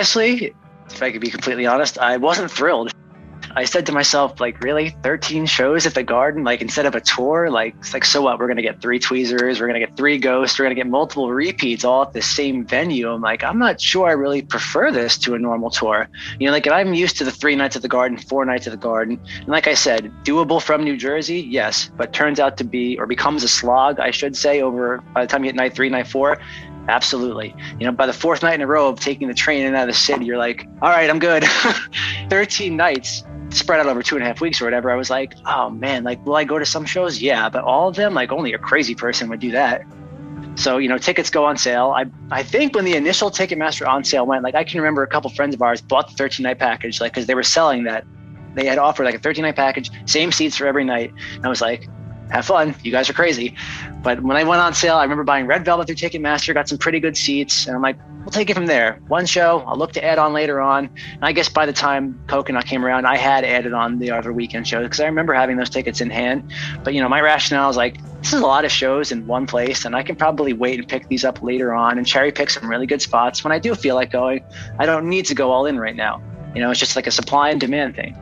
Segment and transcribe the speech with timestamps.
[0.00, 0.54] Honestly,
[0.88, 2.90] if I could be completely honest, I wasn't thrilled.
[3.54, 7.02] I said to myself, like, really, 13 shows at the Garden, like instead of a
[7.02, 8.38] tour, like, it's like, so what?
[8.38, 11.84] We're gonna get three tweezers, we're gonna get three ghosts, we're gonna get multiple repeats
[11.84, 13.10] all at the same venue.
[13.10, 16.08] I'm like, I'm not sure I really prefer this to a normal tour.
[16.38, 18.70] You know, like, I'm used to the three nights at the Garden, four nights at
[18.70, 22.64] the Garden, and like I said, doable from New Jersey, yes, but turns out to
[22.64, 25.74] be or becomes a slog, I should say, over by the time you hit night
[25.74, 26.40] three, night four.
[26.88, 27.54] Absolutely.
[27.78, 29.76] You know, by the fourth night in a row of taking the train in and
[29.76, 31.44] out of the city, you're like, all right, I'm good.
[32.30, 34.90] 13 nights spread out over two and a half weeks or whatever.
[34.90, 37.20] I was like, oh man, like, will I go to some shows?
[37.20, 39.82] Yeah, but all of them, like, only a crazy person would do that.
[40.56, 41.92] So, you know, tickets go on sale.
[41.96, 45.06] I, I think when the initial Ticketmaster on sale went, like, I can remember a
[45.06, 48.04] couple friends of ours bought the 13 night package, like, because they were selling that.
[48.54, 51.12] They had offered like a 13 night package, same seats for every night.
[51.34, 51.88] And I was like,
[52.30, 52.74] have fun.
[52.82, 53.56] You guys are crazy.
[54.02, 56.78] But when I went on sale, I remember buying Red Velvet through Ticketmaster, got some
[56.78, 57.66] pretty good seats.
[57.66, 58.98] And I'm like, we'll take it from there.
[59.08, 60.88] One show, I'll look to add on later on.
[61.12, 64.32] And I guess by the time Coconut came around, I had added on the other
[64.32, 66.50] weekend shows because I remember having those tickets in hand.
[66.82, 69.46] But, you know, my rationale is like, this is a lot of shows in one
[69.46, 72.50] place, and I can probably wait and pick these up later on and cherry pick
[72.50, 74.44] some really good spots when I do feel like going.
[74.78, 76.22] I don't need to go all in right now.
[76.54, 78.16] You know, it's just like a supply and demand thing.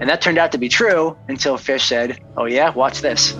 [0.00, 3.34] And that turned out to be true until Phish said, Oh, yeah, watch this.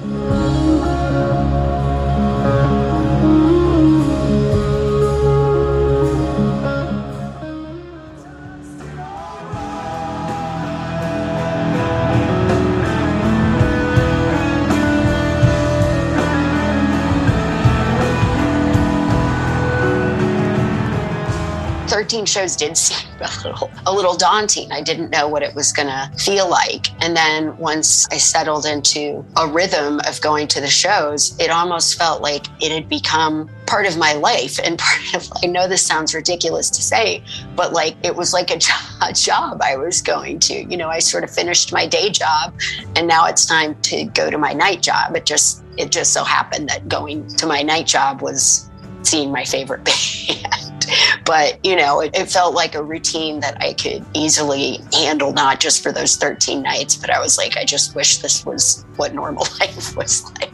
[22.09, 24.73] Thirteen shows did seem a little, a little daunting.
[24.73, 26.87] I didn't know what it was going to feel like.
[27.05, 31.99] And then once I settled into a rhythm of going to the shows, it almost
[31.99, 35.85] felt like it had become part of my life and part of i know this
[35.85, 37.23] sounds ridiculous to say
[37.55, 40.89] but like it was like a, jo- a job i was going to you know
[40.89, 42.55] i sort of finished my day job
[42.97, 46.25] and now it's time to go to my night job it just it just so
[46.25, 48.71] happened that going to my night job was
[49.03, 50.78] seeing my favorite band
[51.25, 55.61] but you know it, it felt like a routine that i could easily handle not
[55.61, 59.15] just for those 13 nights but i was like i just wish this was what
[59.15, 60.53] normal life was like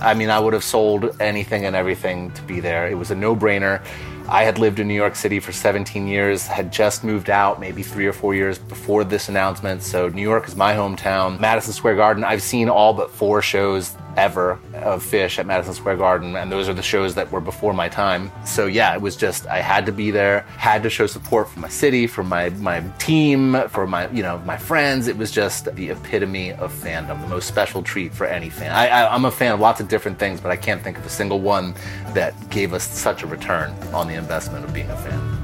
[0.00, 2.88] I mean, I would have sold anything and everything to be there.
[2.88, 3.82] It was a no brainer.
[4.28, 7.82] I had lived in New York City for 17 years, had just moved out maybe
[7.82, 9.82] three or four years before this announcement.
[9.82, 11.40] So, New York is my hometown.
[11.40, 15.96] Madison Square Garden, I've seen all but four shows ever of Phish at Madison Square
[15.96, 18.30] Garden, and those are the shows that were before my time.
[18.44, 21.60] So, yeah, it was just, I had to be there, had to show support for
[21.60, 25.06] my city, for my, my team, for my, you know, my friends.
[25.06, 28.72] It was just the epitome of fandom, the most special treat for any fan.
[28.72, 31.06] I, I, I'm a fan of lots of different things, but I can't think of
[31.06, 31.74] a single one
[32.14, 35.39] that gave us such a return on the investment of being a fan.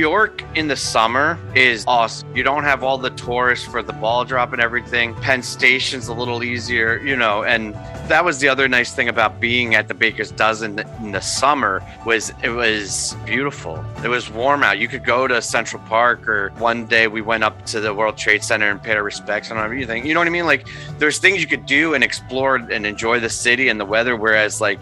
[0.00, 2.34] In the summer is awesome.
[2.34, 5.14] You don't have all the tourists for the ball drop and everything.
[5.16, 7.74] Penn Station's a little easier, you know, and
[8.08, 11.82] that was the other nice thing about being at the Baker's Dozen in the summer
[12.06, 13.84] was it was beautiful.
[14.02, 14.78] It was warm out.
[14.78, 18.16] You could go to Central Park or one day we went up to the World
[18.16, 20.06] Trade Center and paid our respects and everything.
[20.06, 20.46] You know what I mean?
[20.46, 20.66] Like
[20.98, 24.62] there's things you could do and explore and enjoy the city and the weather whereas
[24.62, 24.80] like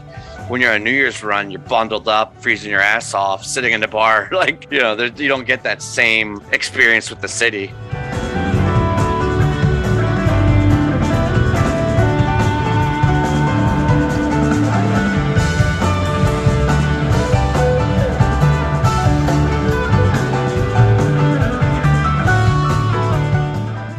[0.49, 3.81] when you're on New Year's run, you're bundled up, freezing your ass off, sitting in
[3.81, 4.29] the bar.
[4.39, 7.73] Like, you know, there, you don't get that same experience with the city.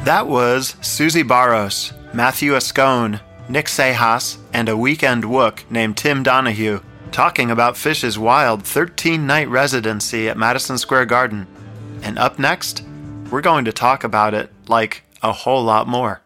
[0.06, 3.20] That was Susie Barros, Matthew Ascone,
[3.50, 6.82] Nick Cejas, and a weekend wook named Tim Donahue
[7.12, 11.48] talking about Phish's wild 13 night residency at Madison Square Garden.
[12.04, 12.84] And up next,
[13.32, 16.22] we're going to talk about it like a whole lot more.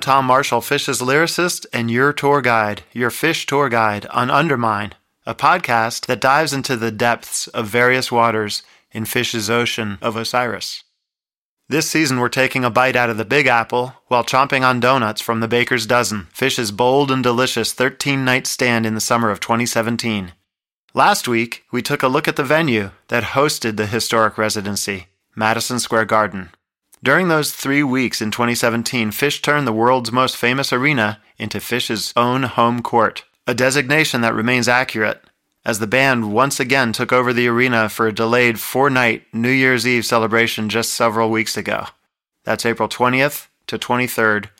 [0.00, 4.94] Tom Marshall, Phish's lyricist and your tour guide, your Phish tour guide on Undermine,
[5.26, 10.82] a podcast that dives into the depths of various waters in Phish's ocean of Osiris.
[11.68, 15.20] This season, we're taking a bite out of the Big Apple while chomping on donuts
[15.20, 19.38] from the Baker's Dozen, Phish's bold and delicious 13 night stand in the summer of
[19.38, 20.32] 2017.
[20.94, 25.06] Last week, we took a look at the venue that hosted the historic residency,
[25.36, 26.50] Madison Square Garden.
[27.02, 32.12] During those three weeks in 2017, Phish turned the world's most famous arena into Phish's
[32.14, 35.24] own home court, a designation that remains accurate,
[35.64, 39.50] as the band once again took over the arena for a delayed four night New
[39.50, 41.86] Year's Eve celebration just several weeks ago.
[42.44, 44.50] That's April 20th to 23rd,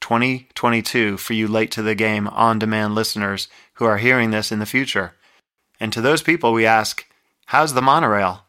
[0.00, 4.58] 2022, for you late to the game on demand listeners who are hearing this in
[4.58, 5.12] the future.
[5.78, 7.06] And to those people, we ask,
[7.46, 8.44] how's the monorail?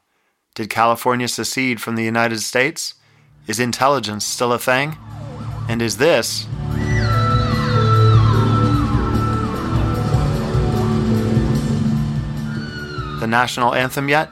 [0.55, 2.93] Did California secede from the United States?
[3.47, 4.97] Is intelligence still a thing?
[5.67, 6.45] And is this
[13.19, 14.29] the national anthem yet?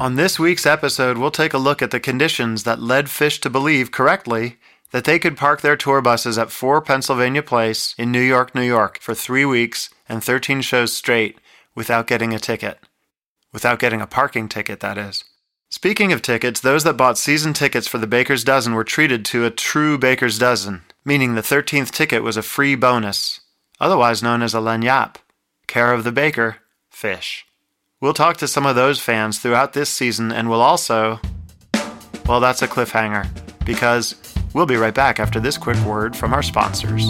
[0.00, 3.50] On this week's episode, we'll take a look at the conditions that led Phish to
[3.50, 4.58] believe correctly
[4.90, 8.62] that they could park their tour buses at 4 Pennsylvania Place in New York, New
[8.62, 11.38] York for three weeks and 13 shows straight
[11.74, 12.78] without getting a ticket.
[13.52, 15.24] Without getting a parking ticket, that is.
[15.76, 19.44] Speaking of tickets, those that bought season tickets for the Baker's Dozen were treated to
[19.44, 23.40] a true Baker's Dozen, meaning the 13th ticket was a free bonus,
[23.80, 25.16] otherwise known as a lagniappe,
[25.66, 26.58] care of the baker,
[26.94, 27.42] Phish.
[28.00, 31.18] We'll talk to some of those fans throughout this season, and we'll also.
[32.24, 33.26] Well, that's a cliffhanger,
[33.64, 34.14] because
[34.54, 37.04] we'll be right back after this quick word from our sponsors.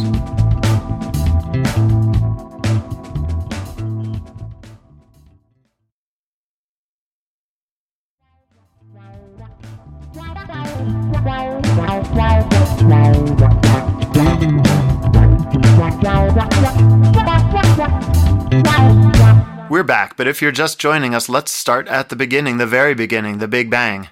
[19.70, 22.94] We're back, but if you're just joining us, let's start at the beginning, the very
[22.94, 24.08] beginning, the Big Bang.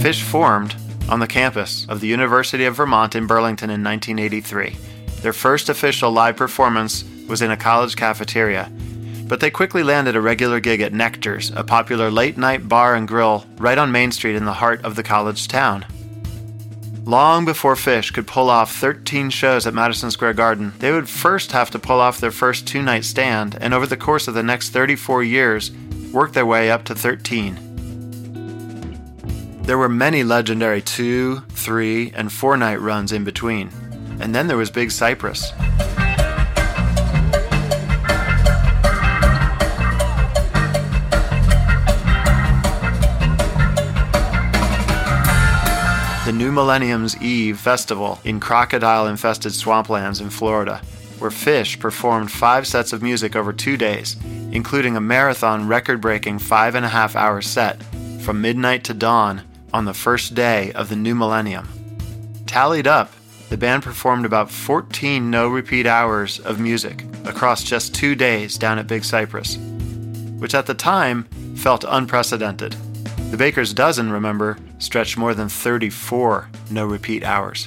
[0.00, 0.76] Phish formed
[1.08, 4.76] on the campus of the University of Vermont in Burlington in 1983.
[5.22, 8.70] Their first official live performance was in a college cafeteria,
[9.32, 13.08] but they quickly landed a regular gig at Nectar's, a popular late night bar and
[13.08, 15.86] grill right on Main Street in the heart of the college town.
[17.06, 21.52] Long before Phish could pull off 13 shows at Madison Square Garden, they would first
[21.52, 24.42] have to pull off their first two night stand, and over the course of the
[24.42, 25.70] next 34 years,
[26.12, 27.56] work their way up to 13.
[29.62, 33.70] There were many legendary two, three, and four night runs in between.
[34.20, 35.52] And then there was Big Cypress.
[46.52, 50.82] New Millennium's Eve festival in crocodile infested swamplands in Florida,
[51.18, 54.18] where Phish performed five sets of music over two days,
[54.52, 57.82] including a marathon record breaking five and a half hour set
[58.20, 59.40] from midnight to dawn
[59.72, 61.66] on the first day of the new millennium.
[62.44, 63.10] Tallied up,
[63.48, 68.78] the band performed about 14 no repeat hours of music across just two days down
[68.78, 69.56] at Big Cypress,
[70.36, 71.24] which at the time
[71.56, 72.76] felt unprecedented.
[73.32, 77.66] The Baker's Dozen, remember, stretched more than 34 no repeat hours.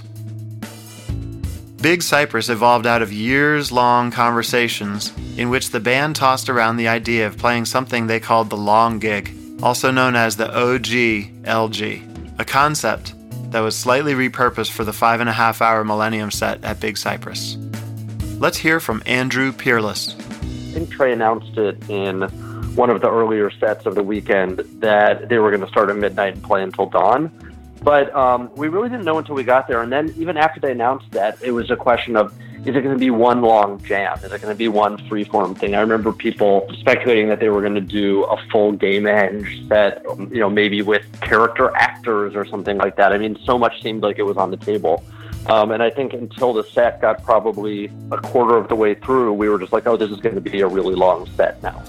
[1.82, 6.88] Big Cypress evolved out of years long conversations in which the band tossed around the
[6.88, 12.40] idea of playing something they called the long gig, also known as the OG LG,
[12.40, 13.16] a concept
[13.50, 16.96] that was slightly repurposed for the five and a half hour Millennium set at Big
[16.96, 17.58] Cypress.
[18.38, 20.14] Let's hear from Andrew Peerless.
[20.14, 22.30] I think Trey announced it in
[22.76, 25.96] one of the earlier sets of the weekend that they were going to start at
[25.96, 27.32] midnight and play until dawn.
[27.82, 29.82] But um, we really didn't know until we got there.
[29.82, 32.34] And then even after they announced that, it was a question of
[32.66, 34.18] is it going to be one long jam?
[34.18, 35.76] Is it going to be one freeform thing?
[35.76, 40.40] I remember people speculating that they were going to do a full Gamehenge set, you
[40.40, 43.14] know, maybe with character actors or something like that.
[43.14, 45.04] I mean, so much seemed like it was on the table.
[45.46, 49.34] Um, and I think until the set got probably a quarter of the way through,
[49.34, 51.84] we were just like, oh, this is going to be a really long set now.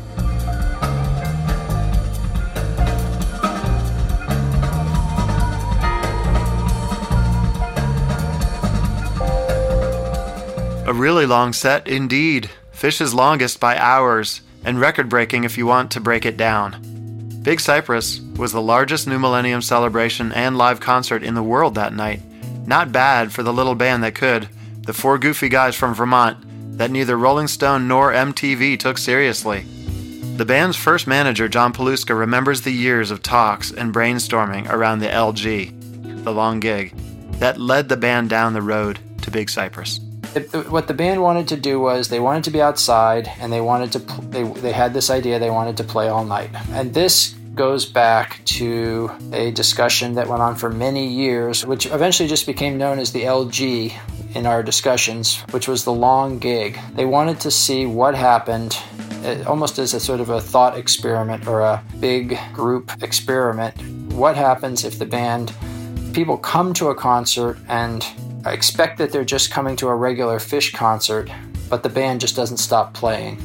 [10.87, 12.49] A really long set indeed.
[12.71, 17.41] Phish's longest by hours, and record breaking if you want to break it down.
[17.43, 21.93] Big Cypress was the largest New Millennium celebration and live concert in the world that
[21.93, 22.23] night.
[22.69, 24.49] Not bad for the little band that could,
[24.83, 29.63] the four goofy guys from Vermont that neither Rolling Stone nor MTV took seriously.
[30.37, 35.09] The band's first manager, John Paluska, remembers the years of talks and brainstorming around the
[35.09, 36.97] LG, the long gig,
[37.41, 39.99] that led the band down the road to Big Cypress
[40.41, 43.93] what the band wanted to do was they wanted to be outside and they wanted
[43.93, 46.51] to they, they had this idea they wanted to play all night.
[46.71, 52.29] And this goes back to a discussion that went on for many years which eventually
[52.29, 53.93] just became known as the lg
[54.35, 56.79] in our discussions which was the long gig.
[56.95, 58.79] They wanted to see what happened
[59.25, 63.75] uh, almost as a sort of a thought experiment or a big group experiment.
[64.13, 65.53] What happens if the band
[66.13, 68.07] people come to a concert and
[68.47, 71.29] I expect that they're just coming to a regular Phish concert,
[71.69, 73.39] but the band just doesn't stop playing.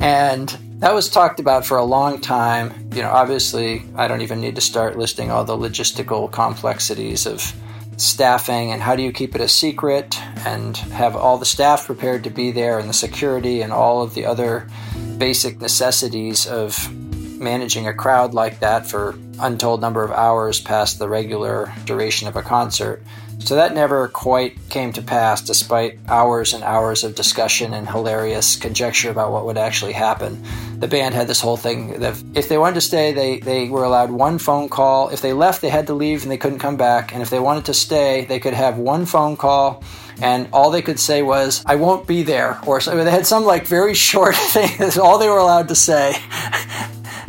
[0.00, 0.48] and
[0.80, 2.74] that was talked about for a long time.
[2.92, 7.54] You know, obviously, I don't even need to start listing all the logistical complexities of
[7.96, 12.24] staffing and how do you keep it a secret and have all the staff prepared
[12.24, 14.66] to be there and the security and all of the other
[15.16, 16.92] basic necessities of
[17.38, 22.36] managing a crowd like that for untold number of hours past the regular duration of
[22.36, 23.02] a concert.
[23.40, 28.56] So that never quite came to pass, despite hours and hours of discussion and hilarious
[28.56, 30.42] conjecture about what would actually happen.
[30.78, 33.84] The band had this whole thing that if they wanted to stay, they, they were
[33.84, 35.08] allowed one phone call.
[35.10, 37.12] If they left, they had to leave and they couldn't come back.
[37.12, 39.82] And if they wanted to stay, they could have one phone call
[40.20, 43.44] and all they could say was i won't be there or so they had some
[43.44, 46.12] like very short thing that's all they were allowed to say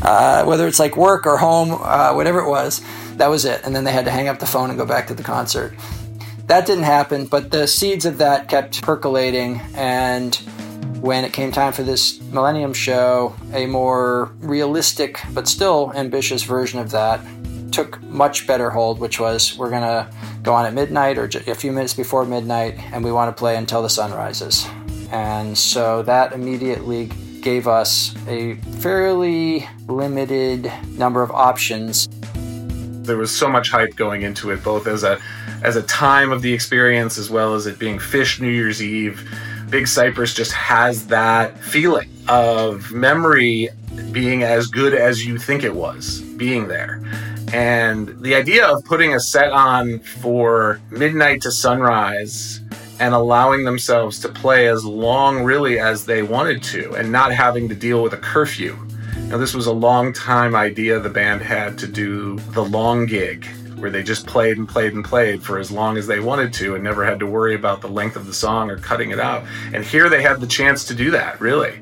[0.02, 2.82] uh, whether it's like work or home, uh, whatever it was.
[3.18, 3.62] That was it.
[3.64, 5.74] And then they had to hang up the phone and go back to the concert.
[6.48, 9.62] That didn't happen, but the seeds of that kept percolating.
[9.76, 10.36] And
[11.02, 16.80] when it came time for this Millennium show, a more realistic but still ambitious version
[16.80, 17.22] of that
[17.72, 21.56] took much better hold, which was we're going to go on at midnight or a
[21.56, 24.68] few minutes before midnight, and we want to play until the sun rises.
[25.12, 27.12] And so that immediately
[27.42, 32.08] gave us a fairly limited number of options.
[33.06, 35.20] There was so much hype going into it, both as a
[35.62, 39.28] as a time of the experience as well as it being Phish New Year's Eve.
[39.70, 43.70] Big Cypress just has that feeling of memory
[44.12, 47.04] being as good as you think it was being there.
[47.54, 52.62] And the idea of putting a set on for midnight to sunrise
[53.00, 57.70] and allowing themselves to play as long, really, as they wanted to, and not having
[57.70, 58.78] to deal with a curfew.
[59.28, 63.46] Now, this was a long time idea the band had to do the long gig,
[63.78, 66.76] where they just played and played and played for as long as they wanted to
[66.76, 69.46] and never had to worry about the length of the song or cutting it out.
[69.74, 71.74] And here they had the chance to do that, really,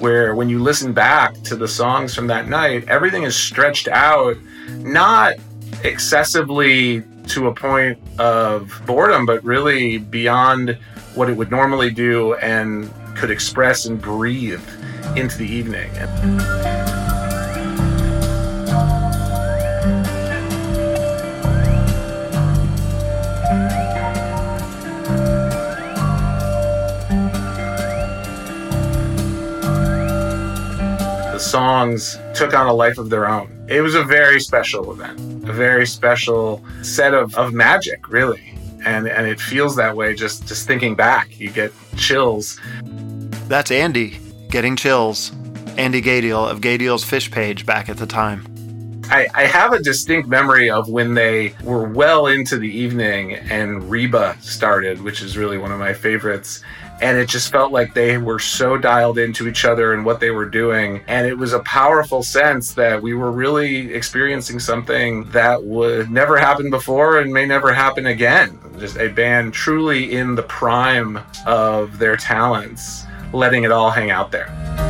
[0.00, 4.36] where when you listen back to the songs from that night, everything is stretched out,
[4.78, 5.34] not
[5.84, 10.78] excessively to a point of boredom, but really beyond
[11.14, 14.62] what it would normally do and could express and breathe
[15.16, 15.90] into the evening.
[31.32, 33.66] The songs took on a life of their own.
[33.68, 38.54] It was a very special event a very special set of, of magic, really.
[38.84, 41.38] And, and it feels that way just, just thinking back.
[41.38, 42.60] You get chills.
[43.48, 44.18] That's Andy
[44.50, 45.32] getting chills.
[45.76, 48.46] Andy Gadiel of Gadiel's Phish Page back at the time.
[49.10, 53.90] I, I, have a distinct memory of when they were well into the evening and
[53.90, 56.62] Reba started, which is really one of my favorites.
[57.00, 60.30] And it just felt like they were so dialed into each other and what they
[60.30, 61.02] were doing.
[61.06, 66.38] And it was a powerful sense that we were really experiencing something that would never
[66.38, 68.58] happen before and may never happen again.
[68.78, 74.30] Just a band truly in the prime of their talents, letting it all hang out
[74.30, 74.83] there.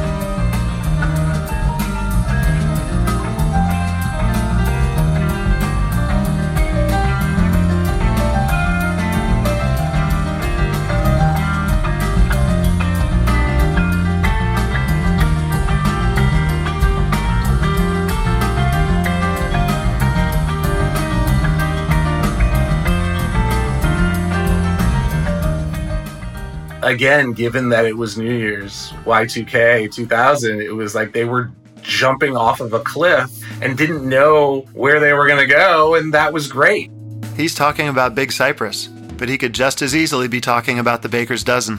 [26.94, 31.50] Again, given that it was New Year's, Y2K 2000, it was like they were
[31.82, 36.14] jumping off of a cliff and didn't know where they were going to go, and
[36.14, 36.92] that was great.
[37.36, 41.08] He's talking about Big Cypress, but he could just as easily be talking about the
[41.08, 41.78] Baker's Dozen.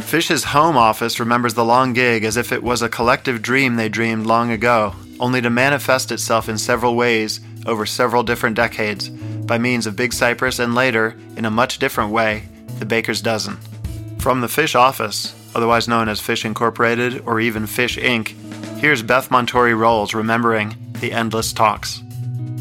[0.00, 3.88] Phish's home office remembers the long gig as if it was a collective dream they
[3.88, 9.56] dreamed long ago, only to manifest itself in several ways over several different decades by
[9.56, 12.42] means of Big Cypress and later, in a much different way,
[12.78, 13.56] the Baker's Dozen.
[14.22, 18.28] From the Phish office, otherwise known as Phish Incorporated or even Phish Inc.,
[18.78, 22.00] here's Beth Montuori Rolls remembering the endless talks.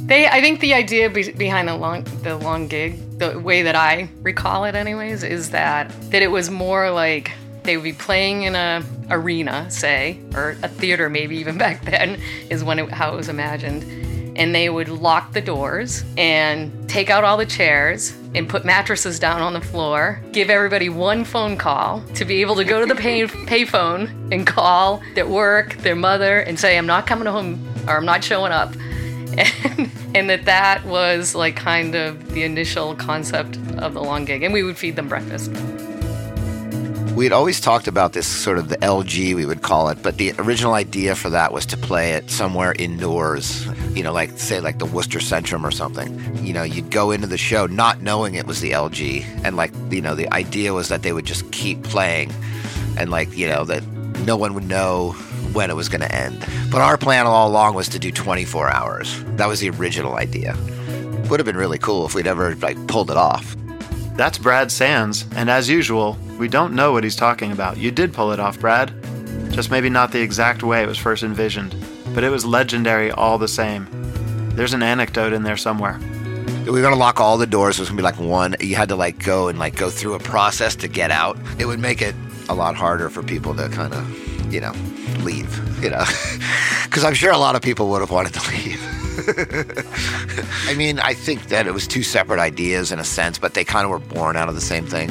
[0.08, 3.76] They, I think the idea be- behind the long, the long gig, the way that
[3.76, 8.42] I recall it, anyways, is that that it was more like they would be playing
[8.42, 12.20] in a arena, say, or a theater, maybe even back then,
[12.50, 14.01] is when it, how it was imagined
[14.36, 19.20] and they would lock the doors and take out all the chairs and put mattresses
[19.20, 22.86] down on the floor, give everybody one phone call to be able to go to
[22.86, 27.68] the pay phone and call their work, their mother, and say, I'm not coming home
[27.88, 28.74] or I'm not showing up.
[29.38, 34.44] And, and that that was like kind of the initial concept of the long gig.
[34.44, 35.52] And we would feed them breakfast.
[37.16, 40.18] We had always talked about this sort of the LG, we would call it, but
[40.18, 44.62] the original idea for that was to play it somewhere indoors, you know, like say
[44.62, 46.20] like the Worcester Centrum or something.
[46.44, 49.72] You know, you'd go into the show not knowing it was the LG, and like,
[49.90, 52.32] you know, the idea was that they would just keep playing
[52.98, 53.86] and like, you know, that
[54.26, 55.12] no one would know
[55.52, 56.46] when it was going to end.
[56.72, 59.22] But our plan all along was to do 24 hours.
[59.36, 60.56] That was the original idea.
[61.30, 63.56] Would have been really cool if we'd ever like pulled it off.
[64.16, 67.78] That's Brad Sands, and as usual, we don't know what he's talking about.
[67.78, 68.94] You did pull it off, Brad.
[69.52, 71.76] Just maybe not the exact way it was first envisioned,
[72.14, 73.88] but it was legendary all the same.
[74.56, 76.00] There's an anecdote in there somewhere.
[76.66, 77.78] We were gonna lock all the doors.
[77.78, 78.56] It was gonna be like one.
[78.60, 81.38] You had to like go and like go through a process to get out.
[81.58, 82.14] It would make it
[82.50, 84.74] a lot harder for people to kind of, you know,
[85.24, 85.50] leave.
[85.82, 86.04] You know,
[86.84, 88.80] because I'm sure a lot of people would have wanted to leave.
[90.68, 93.64] I mean, I think that it was two separate ideas in a sense, but they
[93.64, 95.10] kind of were born out of the same thing.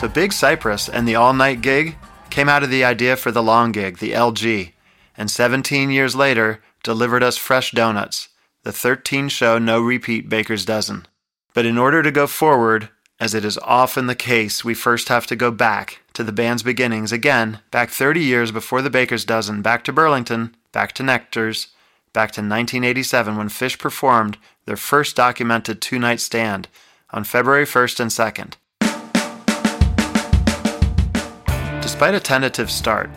[0.00, 1.96] So Big Cypress and the all night gig
[2.36, 4.72] came out of the idea for the long gig, the LG,
[5.16, 8.28] and 17 years later delivered us Fresh Donuts,
[8.62, 11.06] the 13 show no repeat Baker's Dozen.
[11.54, 15.26] But in order to go forward, as it is often the case, we first have
[15.28, 19.62] to go back to the band's beginnings again, back 30 years before the Baker's Dozen,
[19.62, 21.68] back to Burlington, back to Nectar's,
[22.12, 26.68] back to 1987 when Phish performed their first documented two night stand
[27.08, 28.56] on February 1st and 2nd.
[31.96, 33.08] Despite a tentative start,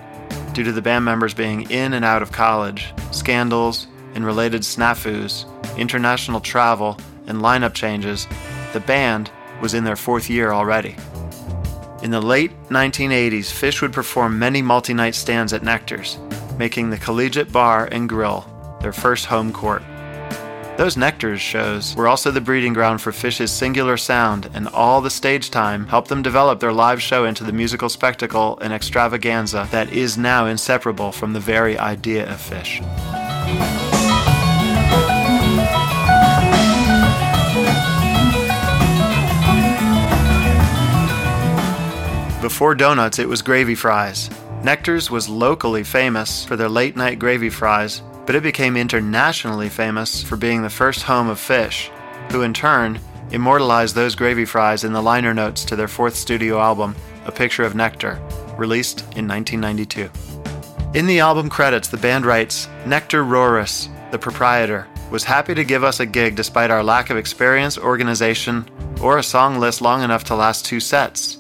[0.54, 5.44] due to the band members being in and out of college, scandals, and related snafus,
[5.78, 8.26] international travel, and lineup changes,
[8.72, 10.96] the band was in their fourth year already.
[12.04, 16.18] In the late 1980s, Phish would perform many multi night stands at Nectar's,
[16.58, 18.46] making the Collegiate Bar and Grill
[18.80, 19.84] their first home court.
[20.80, 25.10] Those Nectar's shows were also the breeding ground for Phish's singular sound, and all the
[25.10, 29.92] stage time helped them develop their live show into the musical spectacle and extravaganza that
[29.92, 32.80] is now inseparable from the very idea of Phish.
[42.42, 44.30] Before donuts, it was gravy fries.
[44.64, 50.22] Nectar's was locally famous for their late night gravy fries, but it became internationally famous
[50.22, 51.90] for being the first home of Phish,
[52.32, 53.00] who in turn
[53.32, 57.64] immortalized those gravy fries in the liner notes to their fourth studio album, A Picture
[57.64, 58.22] of Nectar,
[58.56, 60.12] released in 1992.
[60.94, 65.84] In the album credits, the band writes Nectar Rorris, the proprietor, was happy to give
[65.84, 68.64] us a gig despite our lack of experience, organization,
[69.02, 71.40] or a song list long enough to last two sets.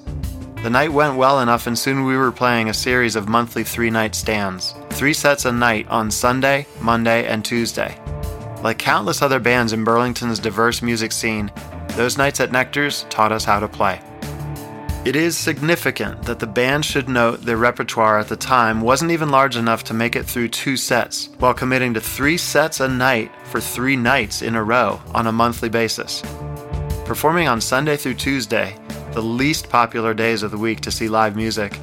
[0.64, 3.92] The night went well enough, and soon we were playing a series of monthly three
[3.92, 7.98] night stands, three sets a night on Sunday, Monday, and Tuesday.
[8.62, 11.50] Like countless other bands in Burlington's diverse music scene,
[11.92, 14.02] those nights at Nectar's taught us how to play.
[15.06, 19.30] It is significant that the band should note their repertoire at the time wasn't even
[19.30, 23.32] large enough to make it through two sets, while committing to three sets a night
[23.46, 26.22] for three nights in a row on a monthly basis.
[27.06, 28.76] Performing on Sunday through Tuesday,
[29.14, 31.74] the least popular days of the week to see live music,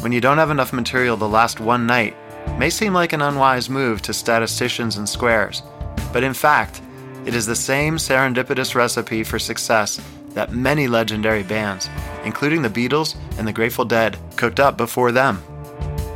[0.00, 2.16] when you don't have enough material to last one night,
[2.58, 5.62] may seem like an unwise move to statisticians and squares,
[6.12, 6.80] but in fact,
[7.24, 11.88] it is the same serendipitous recipe for success that many legendary bands,
[12.24, 15.42] including the Beatles and the Grateful Dead, cooked up before them.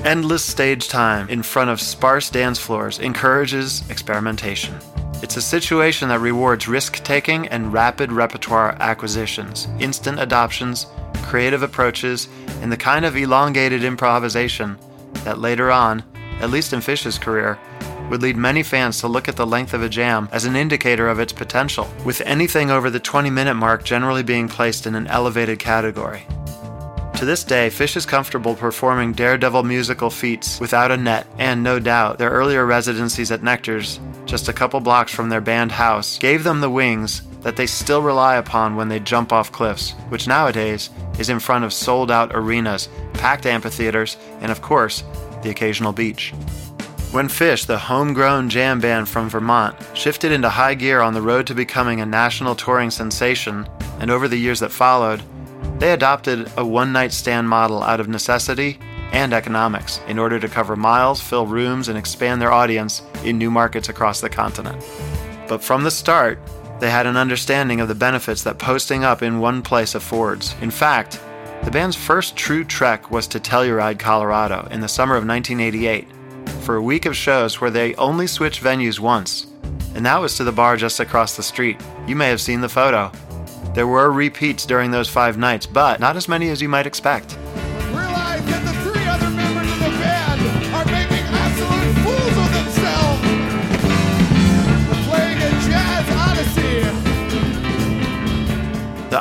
[0.04, 4.78] Endless stage time in front of sparse dance floors encourages experimentation.
[5.22, 10.86] It's a situation that rewards risk taking and rapid repertoire acquisitions, instant adoptions,
[11.22, 12.28] creative approaches,
[12.62, 14.78] and the kind of elongated improvisation
[15.24, 16.04] that later on,
[16.40, 17.58] at least in Phish's career,
[18.10, 21.08] would lead many fans to look at the length of a jam as an indicator
[21.08, 25.06] of its potential, with anything over the 20 minute mark generally being placed in an
[25.08, 26.26] elevated category.
[27.18, 31.80] To this day, Phish is comfortable performing daredevil musical feats without a net, and no
[31.80, 36.44] doubt their earlier residencies at Nectar's, just a couple blocks from their band house, gave
[36.44, 40.90] them the wings that they still rely upon when they jump off cliffs, which nowadays
[41.18, 45.02] is in front of sold out arenas, packed amphitheaters, and of course,
[45.42, 46.32] the occasional beach.
[47.10, 51.46] When Phish, the homegrown jam band from Vermont, shifted into high gear on the road
[51.46, 53.66] to becoming a national touring sensation,
[53.98, 55.22] and over the years that followed,
[55.78, 58.78] they adopted a one night stand model out of necessity
[59.12, 63.50] and economics in order to cover miles, fill rooms, and expand their audience in new
[63.50, 64.84] markets across the continent.
[65.48, 66.38] But from the start,
[66.78, 70.54] they had an understanding of the benefits that posting up in one place affords.
[70.60, 71.20] In fact,
[71.64, 76.06] the band's first true trek was to Telluride, Colorado in the summer of 1988
[76.62, 79.46] for a week of shows where they only switched venues once,
[79.94, 81.80] and that was to the bar just across the street.
[82.06, 83.10] You may have seen the photo.
[83.74, 87.36] There were repeats during those five nights, but not as many as you might expect.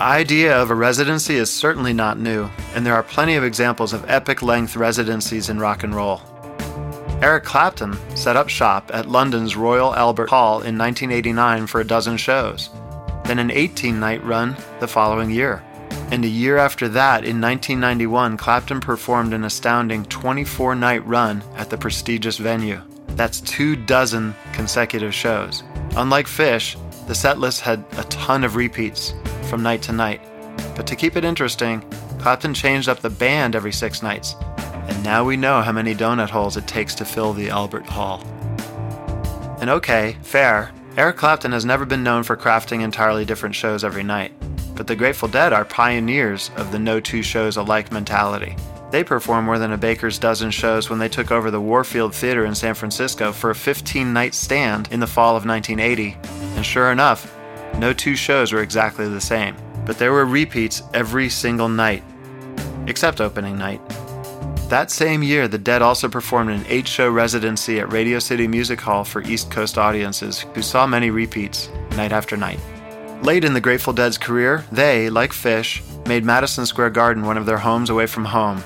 [0.08, 4.10] Idea of a residency is certainly not new, and there are plenty of examples of
[4.10, 6.22] epic length residencies in rock and roll.
[7.22, 12.16] Eric Clapton set up shop at London's Royal Albert Hall in 1989 for a dozen
[12.16, 12.70] shows,
[13.26, 15.64] then an 18 night run the following year.
[16.12, 21.70] And a year after that, in 1991, Clapton performed an astounding 24 night run at
[21.70, 22.82] the prestigious venue.
[23.10, 25.64] That's two dozen consecutive shows.
[25.96, 29.14] Unlike Phish, the set list had a ton of repeats
[29.50, 30.22] from night to night.
[30.76, 31.82] But to keep it interesting,
[32.20, 34.36] Clapton changed up the band every six nights,
[34.88, 38.22] and now we know how many donut holes it takes to fill the Albert Hall.
[39.62, 44.04] And okay, fair, Eric Clapton has never been known for crafting entirely different shows every
[44.04, 44.34] night.
[44.76, 48.56] But the Grateful Dead are pioneers of the no two shows alike mentality.
[48.90, 52.46] They performed more than a baker's dozen shows when they took over the Warfield Theater
[52.46, 56.18] in San Francisco for a 15 night stand in the fall of 1980.
[56.56, 57.34] And sure enough,
[57.78, 59.56] no two shows were exactly the same.
[59.86, 62.04] But there were repeats every single night,
[62.88, 63.82] except opening night.
[64.70, 68.82] That same year, the Dead also performed an eight show residency at Radio City Music
[68.82, 72.60] Hall for East Coast audiences who saw many repeats, night after night.
[73.22, 77.46] Late in the Grateful Dead's career, they, like Phish, made Madison Square Garden one of
[77.46, 78.62] their homes away from home.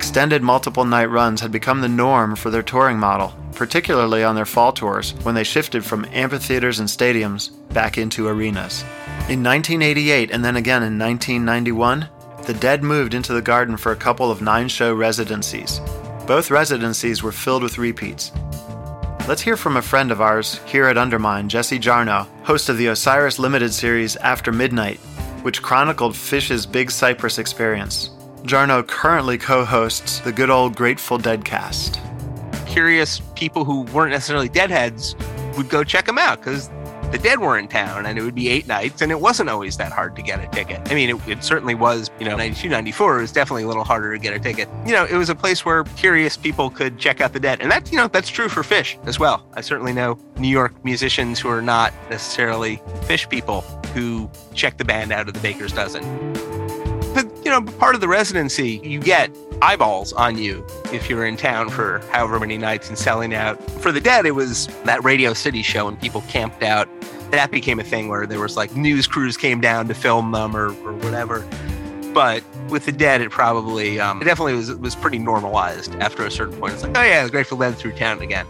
[0.00, 4.46] Extended multiple night runs had become the norm for their touring model, particularly on their
[4.46, 8.80] fall tours when they shifted from amphitheaters and stadiums back into arenas.
[9.28, 12.08] In 1988 and then again in 1991,
[12.46, 15.82] the Dead moved into the garden for a couple of nine show residencies.
[16.26, 18.32] Both residencies were filled with repeats.
[19.28, 22.86] Let's hear from a friend of ours here at Undermine, Jesse Jarnow, host of the
[22.86, 24.98] Osiris Limited series After Midnight,
[25.42, 28.08] which chronicled Phish's Big Cypress experience.
[28.42, 32.00] Jarnow currently co hosts the good old Grateful Dead cast.
[32.66, 35.14] Curious people who weren't necessarily deadheads
[35.56, 36.70] would go check them out because
[37.10, 39.76] the Dead were in town, and it would be eight nights, and it wasn't always
[39.78, 40.80] that hard to get a ticket.
[40.90, 43.84] I mean, it, it certainly was, you know, 92, 94, it was definitely a little
[43.84, 44.68] harder to get a ticket.
[44.86, 47.60] You know, it was a place where curious people could check out the Dead.
[47.60, 49.44] And that's, you know, that's true for Phish as well.
[49.54, 52.76] I certainly know New York musicians who are not necessarily
[53.06, 56.49] Phish people who check the band out of the Baker's Dozen.
[57.14, 59.30] But, you know, part of the residency, you get
[59.62, 63.62] eyeballs on you if you're in town for however many nights and selling out.
[63.80, 66.88] For the Dead, it was that Radio City show and people camped out.
[67.30, 70.56] That became a thing where there was like news crews came down to film them
[70.56, 71.46] or, or whatever.
[72.12, 76.30] But with the Dead, it probably, um, it definitely was was pretty normalized after a
[76.30, 76.74] certain point.
[76.74, 78.46] It's like, oh yeah, the Grateful Dead through town again.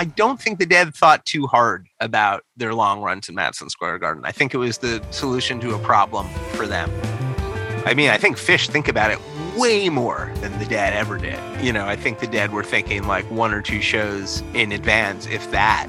[0.00, 3.98] I don't think the Dead thought too hard about their long runs in Madison Square
[3.98, 4.24] Garden.
[4.24, 6.88] I think it was the solution to a problem for them.
[7.84, 9.18] I mean, I think Phish think about it
[9.56, 11.40] way more than the Dead ever did.
[11.60, 15.26] You know, I think the Dead were thinking like one or two shows in advance,
[15.26, 15.88] if that.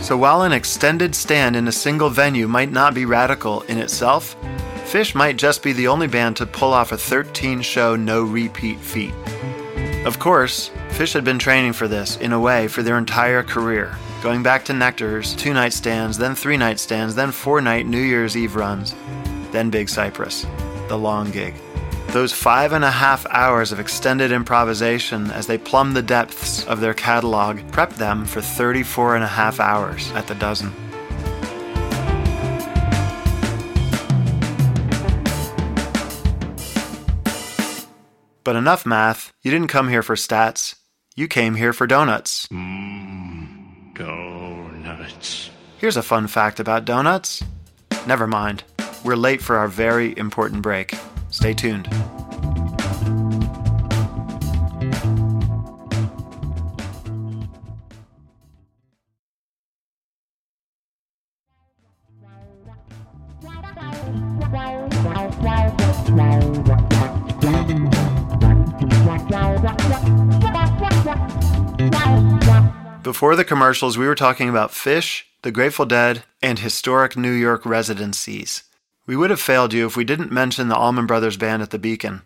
[0.00, 4.34] So while an extended stand in a single venue might not be radical in itself,
[4.86, 8.80] Phish might just be the only band to pull off a 13 show no repeat
[8.80, 9.14] feat.
[10.04, 13.96] Of course, Phish had been training for this, in a way, for their entire career,
[14.22, 18.02] going back to Nectar's two night stands, then three night stands, then four night New
[18.02, 18.94] Year's Eve runs,
[19.50, 20.44] then Big Cypress,
[20.88, 21.54] the long gig.
[22.08, 26.80] Those five and a half hours of extended improvisation as they plumbed the depths of
[26.80, 30.70] their catalog prepped them for 34 and a half hours at the dozen.
[38.44, 39.32] But enough math.
[39.42, 40.74] You didn't come here for stats.
[41.16, 42.46] You came here for donuts.
[42.48, 45.50] Mmm, donuts.
[45.78, 47.42] Here's a fun fact about donuts.
[48.06, 48.64] Never mind.
[49.02, 50.94] We're late for our very important break.
[51.30, 51.88] Stay tuned.
[73.04, 77.66] Before the commercials, we were talking about Phish, the Grateful Dead, and historic New York
[77.66, 78.62] residencies.
[79.06, 81.78] We would have failed you if we didn't mention the Allman Brothers Band at the
[81.78, 82.22] Beacon.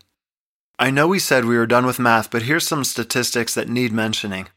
[0.78, 3.92] I know we said we were done with math, but here's some statistics that need
[3.92, 4.50] mentioning.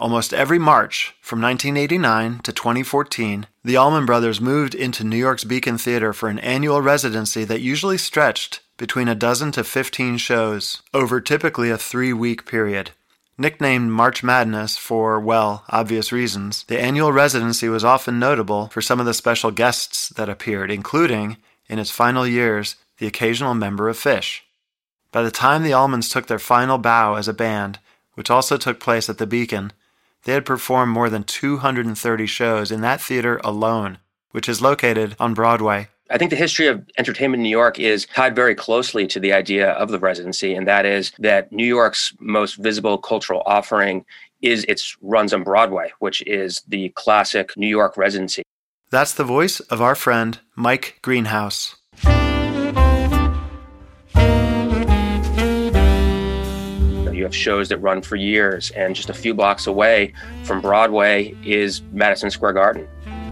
[0.00, 5.78] Almost every March, from 1989 to 2014, the Allman Brothers moved into New York's Beacon
[5.78, 11.20] Theater for an annual residency that usually stretched between a dozen to 15 shows over
[11.20, 12.90] typically a three week period.
[13.38, 19.00] Nicknamed March Madness for, well, obvious reasons, the annual residency was often notable for some
[19.00, 23.98] of the special guests that appeared, including, in its final years, the occasional member of
[23.98, 24.40] Phish.
[25.10, 27.78] By the time the Allmans took their final bow as a band,
[28.14, 29.72] which also took place at the Beacon,
[30.24, 33.98] they had performed more than 230 shows in that theater alone,
[34.30, 38.04] which is located on Broadway I think the history of entertainment in New York is
[38.04, 42.12] tied very closely to the idea of the residency, and that is that New York's
[42.20, 44.04] most visible cultural offering
[44.42, 48.42] is its runs on Broadway, which is the classic New York residency.
[48.90, 51.76] That's the voice of our friend, Mike Greenhaus.
[57.14, 60.12] You have shows that run for years, and just a few blocks away
[60.44, 62.86] from Broadway is Madison Square Garden.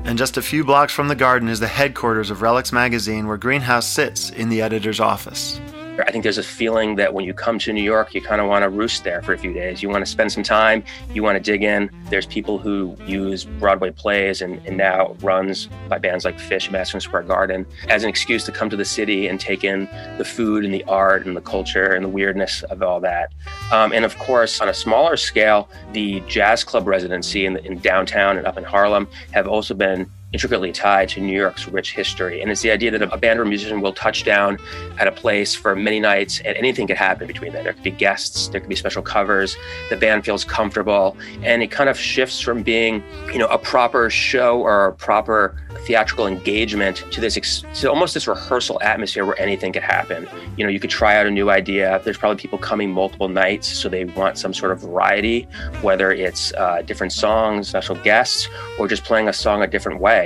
[0.04, 3.38] And just a few blocks from the garden is the headquarters of Relix magazine, where
[3.38, 5.60] Greenhaus sits in the editor's office.
[6.06, 8.48] I think there's a feeling that when you come to New York, you kind of
[8.48, 9.82] want to roost there for a few days.
[9.82, 11.90] You want to spend some time, you want to dig in.
[12.10, 17.00] There's people who use Broadway plays and, and now runs by bands like Phish, Madison
[17.00, 20.64] Square Garden as an excuse to come to the city and take in the food
[20.64, 23.32] and the art and the culture and the weirdness of all that.
[23.72, 28.36] Um, and of course, on a smaller scale, the jazz club residency in, in downtown
[28.36, 32.40] and up in Harlem have also been intricately tied to New York's rich history.
[32.40, 34.58] And it's the idea that a band or musician will touch down
[34.98, 37.64] at a place for many nights and anything could happen between them.
[37.64, 39.56] There could be guests, there could be special covers,
[39.88, 44.08] the band feels comfortable, and it kind of shifts from being, you know, a proper
[44.10, 49.40] show or a proper theatrical engagement to this ex- to almost this rehearsal atmosphere where
[49.40, 50.28] anything could happen.
[50.56, 52.00] You know, you could try out a new idea.
[52.04, 55.48] There's probably people coming multiple nights, so they want some sort of variety,
[55.80, 60.19] whether it's uh, different songs, special guests, or just playing a song a different way.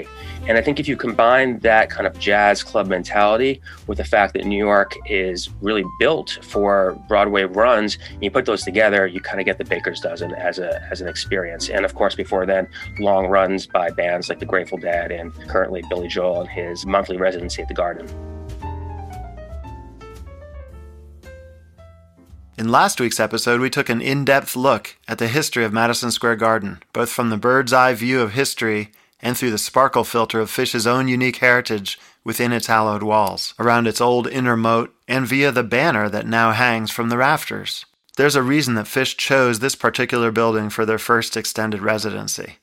[0.47, 4.35] And I think if you combine that kind of jazz club mentality with the fact
[4.35, 9.21] that New York is really built for Broadway runs, and you put those together, you
[9.21, 11.71] kind of get the Baker's Dozen as a as an experience.
[11.71, 15.83] And of course, before then, long runs by bands like the Grateful Dead and currently
[15.89, 18.07] Billy Joel and his monthly residency at the Garden.
[22.59, 26.11] In last week's episode, we took an in depth look at the history of Madison
[26.11, 28.93] Square Garden, both from the bird's eye view of history
[29.25, 33.89] and through the sparkle filter of Phish's own unique heritage within its hallowed walls, around
[33.89, 37.87] its old inner moat, and via the banner that now hangs from the rafters.
[38.19, 42.59] There's a reason that Phish chose this particular building for their first extended residency.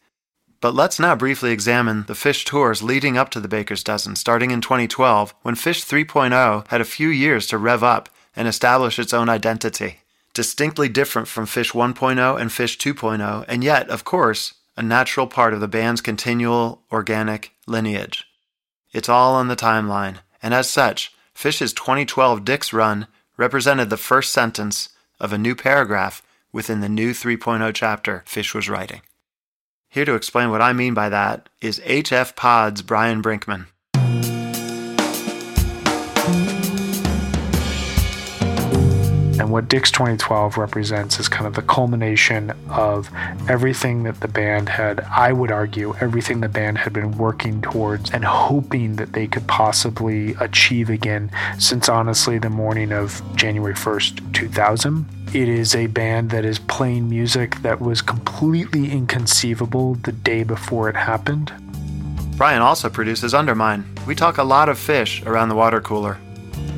[0.62, 4.52] But let's now briefly examine the Phish tours leading up to the Baker's Dozen, starting
[4.52, 9.14] in 2012, when Phish 3.0 had a few years to rev up and establish its
[9.14, 10.02] own identity.
[10.36, 15.54] Distinctly different from Phish 1.0 and Phish 2.0, and yet, of course, a natural part
[15.54, 18.26] of the band's continual organic lineage.
[18.94, 23.08] It's all on the timeline, and as such, Phish's 2012 Dick's run
[23.38, 28.70] represented the first sentence of a new paragraph within the new 3.0 chapter Phish was
[28.70, 29.02] writing.
[29.90, 33.68] Here to explain what I mean by that is HF Pod's Brian Brinkman.
[39.52, 43.10] And what Dick's 2012 represents is kind of the culmination of
[43.50, 48.12] everything that the band had, I would argue, everything the band had been working towards
[48.12, 54.32] and hoping that they could possibly achieve again since honestly the morning of January 1st,
[54.32, 55.06] 2000.
[55.34, 60.88] It is a band that is playing music that was completely inconceivable the day before
[60.88, 61.52] it happened.
[62.38, 63.84] Brian also produces Undermine.
[64.08, 66.18] We talk a lot of Phish around the water cooler.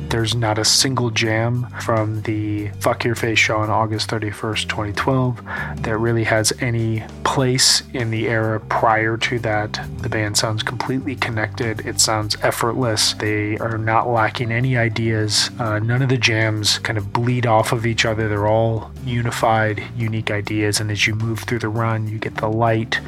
[0.08, 5.44] There's not a single jam from the Fuck Your Face show on August 31st, 2012,
[5.82, 9.80] that really has any place in the era prior to that.
[9.98, 13.14] The band sounds completely connected, it sounds effortless.
[13.14, 15.50] They are not lacking any ideas.
[15.58, 19.82] Uh, none of the jams kind of bleed off of each other, they're all unified,
[19.96, 20.80] unique ideas.
[20.80, 23.00] And as you move through the run, you get the light.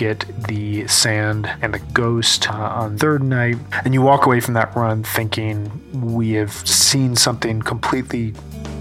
[0.00, 4.54] Get the sand and the ghost uh, on third night and you walk away from
[4.54, 5.70] that run thinking
[6.14, 8.32] we have seen something completely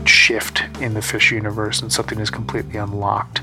[0.06, 3.42] shift in the Phish universe and something is completely unlocked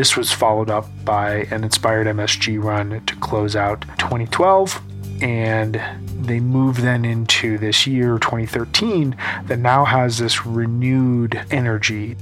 [0.00, 4.80] This was followed up by an inspired MSG run to close out 2012,
[5.20, 5.78] and
[6.24, 12.14] they move then into this year, 2013, that now has this renewed energy.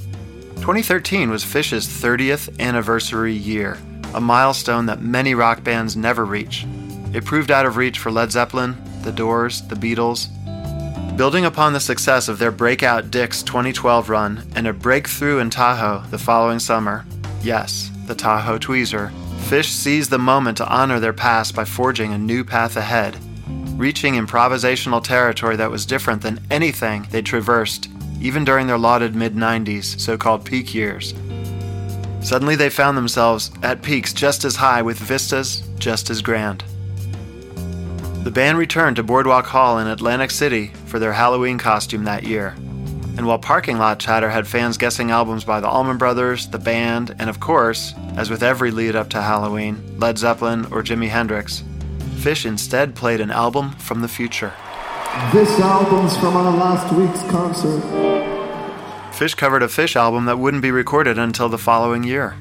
[0.56, 3.78] 2013 was Phish's 30th anniversary year,
[4.12, 6.66] a milestone that many rock bands never reach.
[7.14, 10.26] It proved out of reach for Led Zeppelin, The Doors, The Beatles.
[11.16, 16.02] Building upon the success of their breakout Dick's 2012 run and a breakthrough in Tahoe
[16.10, 17.04] the following summer,
[17.42, 19.11] Yes, the Tahoe Tweezer.
[19.48, 23.16] Phish seized the moment to honor their past by forging a new path ahead,
[23.79, 27.88] reaching improvisational territory that was different than anything they'd traversed,
[28.20, 31.14] even during their lauded mid 90s so called peak years.
[32.20, 36.64] Suddenly they found themselves at peaks just as high with vistas just as grand.
[38.24, 42.57] The band returned to Boardwalk Hall in Atlantic City for their Halloween costume that year.
[43.18, 47.16] And while parking lot chatter had fans guessing albums by the Allman Brothers, the band,
[47.18, 51.64] and of course, as with every lead up to Halloween, Led Zeppelin or Jimi Hendrix,
[52.18, 54.52] Phish instead played an album from the future.
[55.33, 57.83] This album's from our last week's concert.
[59.11, 62.37] Phish covered a Phish album that wouldn't be recorded until the following year.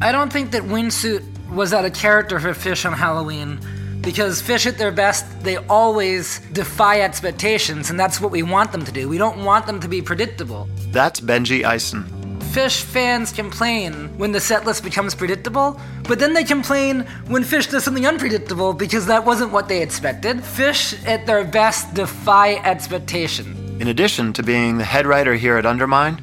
[0.00, 3.58] I don't think that Wingsuit was out of character for Phish on Halloween
[4.00, 8.84] because Phish at their best, they always defy expectations, and that's what we want them
[8.84, 9.08] to do.
[9.08, 10.68] We don't want them to be predictable.
[10.92, 12.04] That's Benjy Eisen.
[12.52, 17.70] Phish fans complain when the set list becomes predictable, but then they complain when Phish
[17.70, 20.38] does something unpredictable because that wasn't what they expected.
[20.38, 23.54] Phish at their best defy expectation.
[23.80, 26.20] In addition to being the head writer here at Undermine,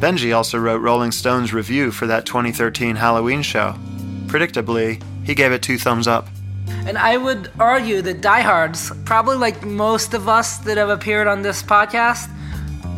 [0.00, 3.74] Benjy also wrote Rolling Stone's review for that 2013 Halloween show.
[4.26, 6.26] Predictably, he gave it two thumbs up.
[6.86, 11.42] And I would argue that diehards, probably like most of us that have appeared on
[11.42, 12.30] this podcast,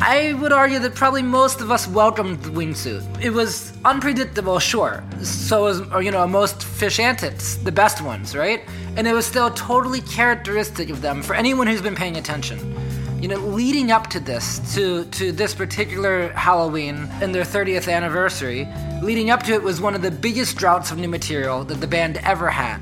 [0.01, 3.03] I would argue that probably most of us welcomed the wingsuit.
[3.21, 5.03] It was unpredictable, sure.
[5.23, 8.61] So was, or, you know, most Phish antics, the best ones, right?
[8.95, 12.75] And it was still totally characteristic of them for anyone who's been paying attention.
[13.21, 18.69] You know, leading up to this, to to this particular Halloween and their 30th anniversary,
[19.03, 21.87] leading up to it was one of the biggest droughts of new material that the
[21.87, 22.79] band ever had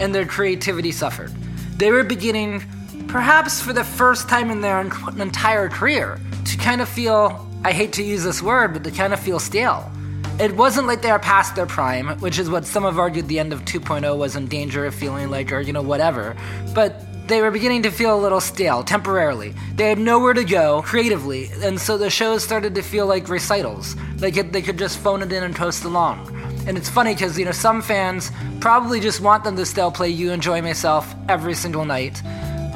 [0.00, 1.30] and their creativity suffered.
[1.76, 2.62] They were beginning,
[3.08, 7.92] perhaps for the first time in their entire career, to kind of feel I hate
[7.94, 9.90] to use this word, but to kind of feel stale.
[10.38, 13.38] It wasn't like they are past their prime, which is what some have argued the
[13.38, 16.36] end of 2.0 was in danger of feeling like, or, you know, whatever.
[16.74, 19.54] But they were beginning to feel a little stale temporarily.
[19.74, 23.96] They had nowhere to go creatively, and so the shows started to feel like recitals.
[24.16, 26.32] They could, they could just phone it in and toast along.
[26.66, 30.08] And it's funny because, you know, some fans probably just want them to still play
[30.08, 32.20] You Enjoy Myself every single night.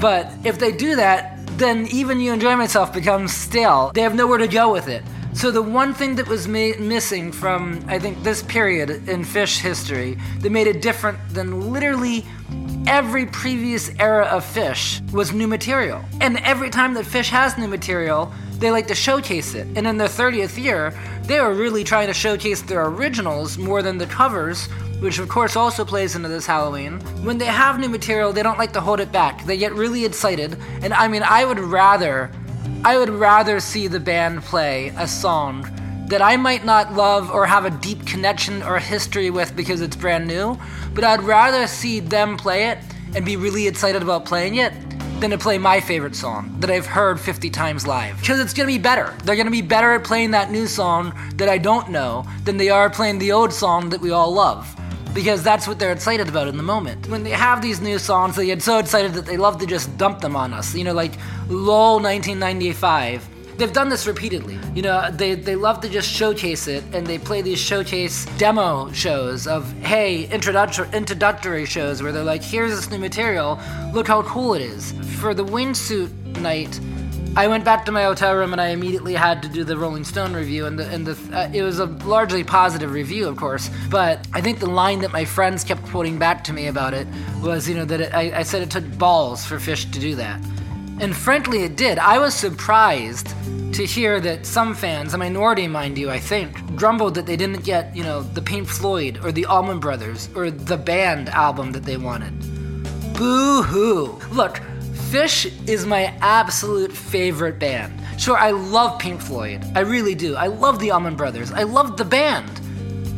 [0.01, 3.91] But if they do that, then even You Enjoy Myself becomes stale.
[3.95, 5.03] They have nowhere to go with it.
[5.33, 9.59] So the one thing that was ma- missing from I think this period in Phish
[9.61, 12.27] history that made it different than literally
[12.87, 16.05] every previous era of Phish was new material.
[16.21, 19.67] And every time that Phish has new material, they like to showcase it.
[19.77, 20.93] And in their 30th year,
[21.25, 24.67] they were really trying to showcase their originals more than the covers,
[25.01, 27.01] which of course also plays into this Halloween.
[27.25, 29.45] When they have new material, they don't like to hold it back.
[29.47, 30.59] They get really excited.
[30.83, 32.31] And I mean, I would rather
[32.85, 35.65] I would rather see the band play a song
[36.11, 39.95] that I might not love or have a deep connection or history with because it's
[39.95, 40.59] brand new,
[40.93, 42.79] but I'd rather see them play it
[43.15, 44.73] and be really excited about playing it
[45.21, 48.19] than to play my favorite song that I've heard 50 times live.
[48.19, 49.15] Because it's gonna be better.
[49.23, 52.71] They're gonna be better at playing that new song that I don't know than they
[52.71, 54.75] are playing the old song that we all love.
[55.15, 57.09] Because that's what they're excited about in the moment.
[57.09, 59.97] When they have these new songs, they get so excited that they love to just
[59.97, 60.75] dump them on us.
[60.75, 61.13] You know, like
[61.49, 63.29] LOL 1995
[63.61, 64.59] they've done this repeatedly.
[64.75, 68.91] You know, they, they love to just showcase it and they play these showcase demo
[68.93, 73.61] shows of, hey, introductory, introductory shows where they're like, here's this new material,
[73.93, 74.93] look how cool it is.
[75.21, 76.81] For the wingsuit night,
[77.37, 80.03] I went back to my hotel room and I immediately had to do the Rolling
[80.03, 83.71] Stone review, and the, and the uh, it was a largely positive review, of course.
[83.89, 87.07] But I think the line that my friends kept quoting back to me about it
[87.41, 90.17] was, you know, that it, I, I said it took balls for Phish to do
[90.17, 90.41] that,
[91.01, 91.99] and frankly, it did.
[91.99, 93.35] I was surprised
[93.73, 97.65] to hear that some fans, a minority, mind you, I think, grumbled that they didn't
[97.65, 101.85] get, you know, the Pink Floyd or the Allman Brothers or the band album that
[101.85, 102.39] they wanted.
[103.15, 104.19] Boo hoo!
[104.31, 104.61] Look,
[105.11, 108.01] Phish is my absolute favorite band.
[108.21, 109.65] Sure, I love Pink Floyd.
[109.75, 110.37] I really do.
[110.37, 111.51] I love the Allman Brothers.
[111.51, 112.49] I love the band.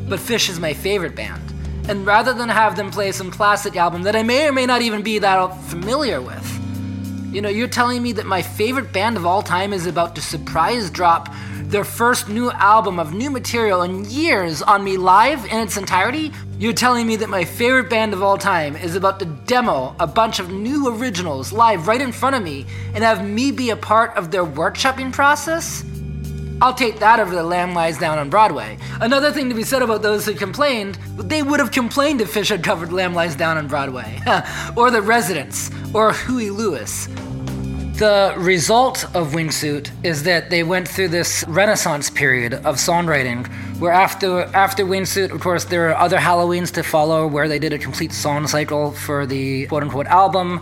[0.09, 1.43] But Phish is my favorite band.
[1.89, 4.83] And rather than have them play some classic album that I may or may not
[4.83, 6.62] even be that familiar with,
[7.33, 10.21] you know, you're telling me that my favorite band of all time is about to
[10.21, 15.59] surprise drop their first new album of new material in years on me live in
[15.59, 16.31] its entirety?
[16.59, 20.07] You're telling me that my favorite band of all time is about to demo a
[20.07, 23.77] bunch of new originals live right in front of me and have me be a
[23.77, 25.83] part of their workshopping process?
[26.63, 28.79] I'll take that over the Lamb Lies Down on Broadway.
[29.01, 32.51] Another thing to be said about those who complained, they would have complained if Phish
[32.51, 34.21] had covered Lamb Lies Down on Broadway,
[34.77, 37.09] or The Residents, or Huey Lewis.
[37.99, 43.49] The result of Wingsuit is that they went through this renaissance period of songwriting
[43.81, 47.73] where after after Wingsuit, of course, there are other Halloweens to follow where they did
[47.73, 50.61] a complete song cycle for the quote unquote album.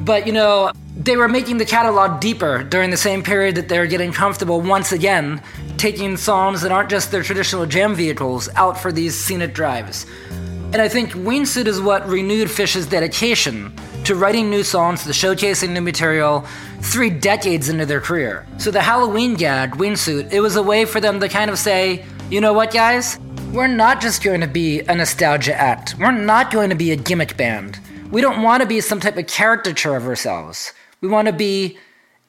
[0.00, 3.78] But you know, they were making the catalog deeper during the same period that they
[3.78, 5.42] were getting comfortable once again
[5.78, 10.06] taking songs that aren't just their traditional jam vehicles out for these scenic drives.
[10.30, 13.74] And I think Wingsuit is what renewed Phish's dedication
[14.04, 16.46] to writing new songs, to showcasing new material,
[16.80, 18.46] three decades into their career.
[18.58, 22.04] So the Halloween gag, Wingsuit, it was a way for them to kind of say,
[22.30, 23.18] you know what, guys?
[23.52, 25.96] We're not just going to be a nostalgia act.
[25.98, 27.78] We're not going to be a gimmick band.
[28.10, 30.72] We don't want to be some type of caricature of ourselves.
[31.02, 31.78] We want to be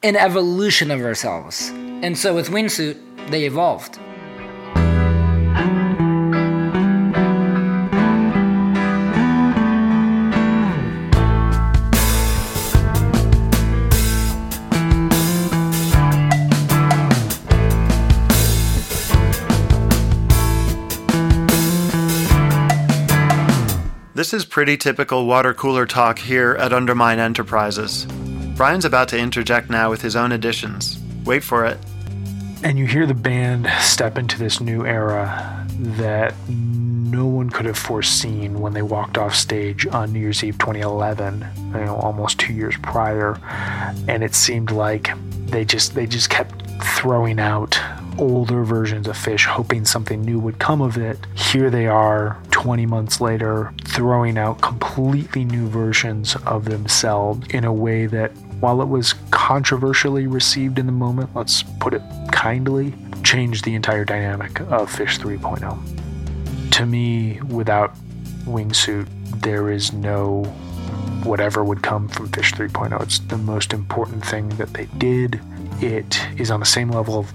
[0.02, 1.70] an evolution of ourselves.
[1.70, 4.00] And so with Wingsuit, they evolved.
[24.14, 28.08] This is pretty typical water cooler talk here at Undermine Enterprises.
[28.56, 30.98] Brian's about to interject now with his own additions.
[31.24, 31.78] Wait for it.
[32.62, 37.76] And you hear the band step into this new era that no one could have
[37.76, 42.52] foreseen when they walked off stage on New Year's Eve 2011, you know, almost two
[42.52, 43.40] years prior.
[44.06, 45.10] And it seemed like
[45.46, 47.78] they just they just kept throwing out
[48.18, 51.18] older versions of Phish hoping something new would come of it.
[51.34, 57.72] Here they are, 20 months later, throwing out completely new versions of themselves in a
[57.72, 62.02] way that, while it was controversially received in the moment, let's put it
[62.32, 66.70] kindly, changed the entire dynamic of Phish 3.0.
[66.72, 67.94] To me, without
[68.44, 69.06] Wingsuit,
[69.42, 70.44] there is no
[71.24, 73.00] whatever would come from Phish 3.0.
[73.02, 75.40] It's the most important thing that they did.
[75.80, 77.32] It is on the same level of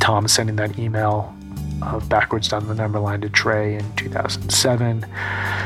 [0.00, 1.34] Tom sending that email
[1.82, 5.04] of Backwards Down the Number Line to Trey in 2007.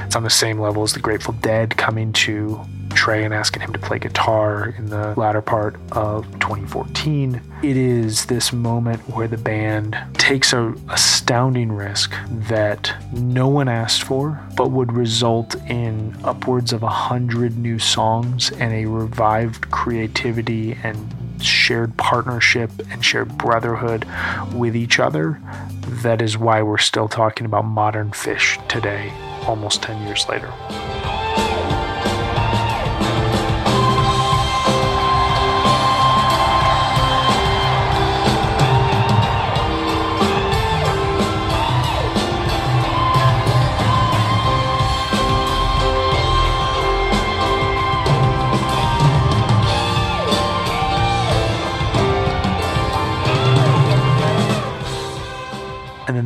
[0.07, 2.61] It's on the same level as the Grateful Dead coming to
[2.99, 7.40] Trey and asking him to play guitar in the latter part of 2014.
[7.62, 14.03] It is this moment where the band takes a astounding risk that no one asked
[14.03, 20.76] for, but would result in upwards of a hundred new songs and a revived creativity
[20.82, 24.09] and shared partnership and shared brotherhood
[24.53, 25.40] with each other.
[26.03, 29.12] That is why we're still talking about modern Phish today,
[29.46, 30.53] almost 10 years later.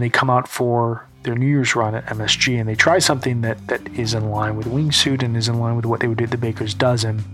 [0.02, 3.66] They come out for their New Year's run at MSG and they try something that,
[3.68, 6.24] that is in line with Wingsuit and is in line with what they would do
[6.24, 7.24] at the Baker's Dozen.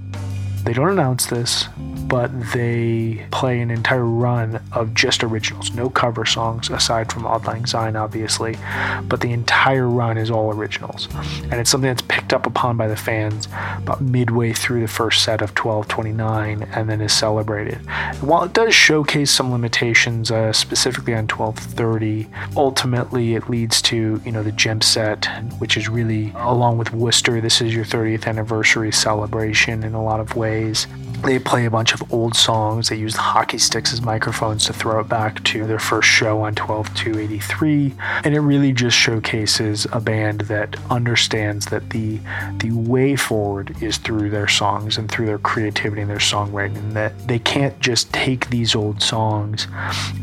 [0.65, 1.69] They don't announce this,
[2.09, 7.47] but they play an entire run of just originals, no cover songs aside from Auld
[7.47, 8.57] Lang Syne, obviously,
[9.03, 11.09] but the entire run is all originals.
[11.45, 13.47] And it's something that's picked up upon by the fans
[13.77, 17.81] about midway through the first set of 1229 and then is celebrated.
[17.89, 24.21] And while it does showcase some limitations, uh, specifically on 1230, ultimately it leads to,
[24.25, 25.27] you know, the gem set,
[25.59, 30.21] which is really, along with Worcester, this is your 30th anniversary celebration in a lot
[30.21, 30.87] of ways.
[31.23, 32.89] They play a bunch of old songs.
[32.89, 36.55] They used hockey sticks as microphones to throw it back to their first show on
[36.55, 37.95] 12283.
[38.25, 42.21] And it really just showcases a band that understands that the
[42.59, 46.77] the way forward is through their songs and through their creativity and their songwriting.
[46.77, 49.67] And that they can't just take these old songs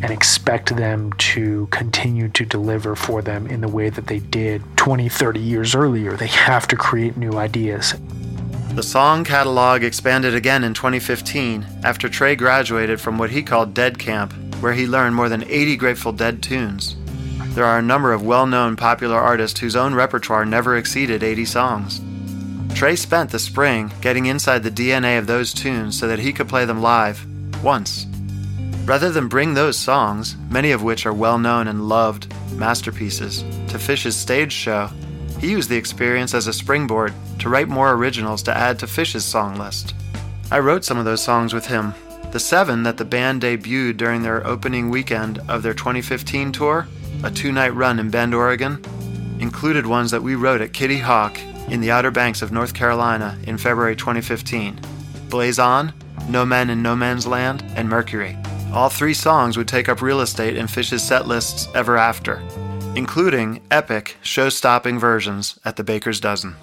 [0.01, 4.61] and expect them to continue to deliver for them in the way that they did
[4.77, 6.15] 20, 30 years earlier.
[6.15, 7.93] They have to create new ideas.
[8.75, 13.97] The song catalog expanded again in 2015 after Trey graduated from what he called Dead
[13.97, 16.97] Camp, where he learned more than 80 Grateful Dead tunes.
[17.55, 21.45] There are a number of well known popular artists whose own repertoire never exceeded 80
[21.45, 22.01] songs.
[22.77, 26.49] Trey spent the spring getting inside the DNA of those tunes so that he could
[26.49, 27.25] play them live
[27.63, 28.05] once.
[28.83, 33.79] Rather than bring those songs, many of which are well known and loved masterpieces, to
[33.79, 34.89] Phish's stage show,
[35.45, 39.23] he used the experience as a springboard to write more originals to add to Phish's
[39.23, 39.93] song list.
[40.49, 41.93] I wrote some of those songs with him.
[42.31, 46.87] The seven that the band debuted during their opening weekend of their 2015 tour,
[47.23, 48.83] a two night run in Bend, Oregon,
[49.39, 51.37] included ones that we wrote at Kitty Hawk
[51.69, 54.79] in the Outer Banks of North Carolina in February 2015
[55.29, 55.93] Blaze On,
[56.27, 58.35] No Men in No Man's Land, and Mercury.
[58.73, 62.41] All three songs would take up real estate in Phish's set lists ever after,
[62.95, 66.55] including epic, show stopping versions at the Baker's Dozen.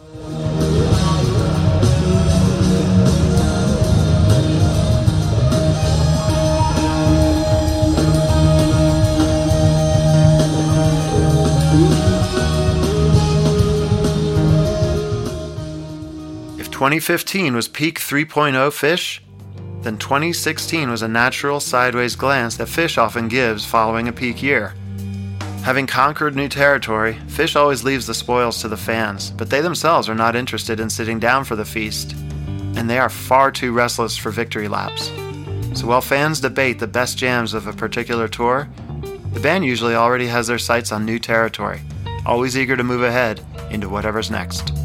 [16.58, 19.20] If 2015 was peak 3.0 Phish,
[19.82, 24.74] then 2016 was a natural sideways glance that Phish often gives following a peak year.
[25.64, 30.08] Having conquered new territory, Phish always leaves the spoils to the fans, but they themselves
[30.08, 32.14] are not interested in sitting down for the feast,
[32.74, 35.06] and they are far too restless for victory laps.
[35.74, 38.68] So while fans debate the best jams of a particular tour,
[39.32, 41.80] the band usually already has their sights on new territory,
[42.26, 43.40] always eager to move ahead
[43.70, 44.81] into whatever's next.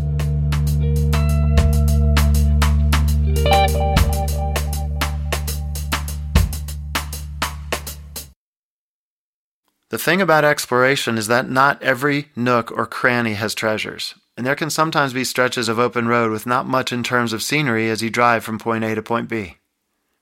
[9.89, 14.55] The thing about exploration is that not every nook or cranny has treasures, and there
[14.55, 18.01] can sometimes be stretches of open road with not much in terms of scenery as
[18.01, 19.57] you drive from point A to point B.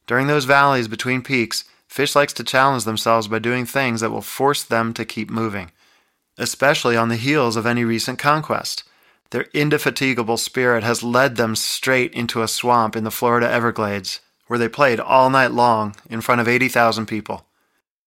[0.06, 4.22] During those valleys between peaks, Phish likes to challenge themselves by doing things that will
[4.22, 5.72] force them to keep moving,
[6.38, 8.84] especially on the heels of any recent conquest.
[9.32, 14.60] Their indefatigable spirit has led them straight into a swamp in the Florida Everglades, where
[14.60, 17.48] they played all night long in front of 80,000 people.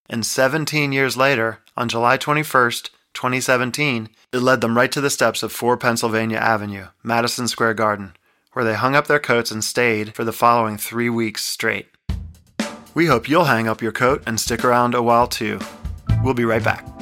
[0.09, 5.43] And 17 years later, on July 21st, 2017, it led them right to the steps
[5.43, 8.15] of 4 Pennsylvania Avenue, Madison Square Garden,
[8.53, 11.89] where they hung up their coats and stayed for the following three weeks straight.
[12.95, 15.61] We hope you'll hang up your coat and stick around a while too.
[16.25, 16.98] We'll be right back.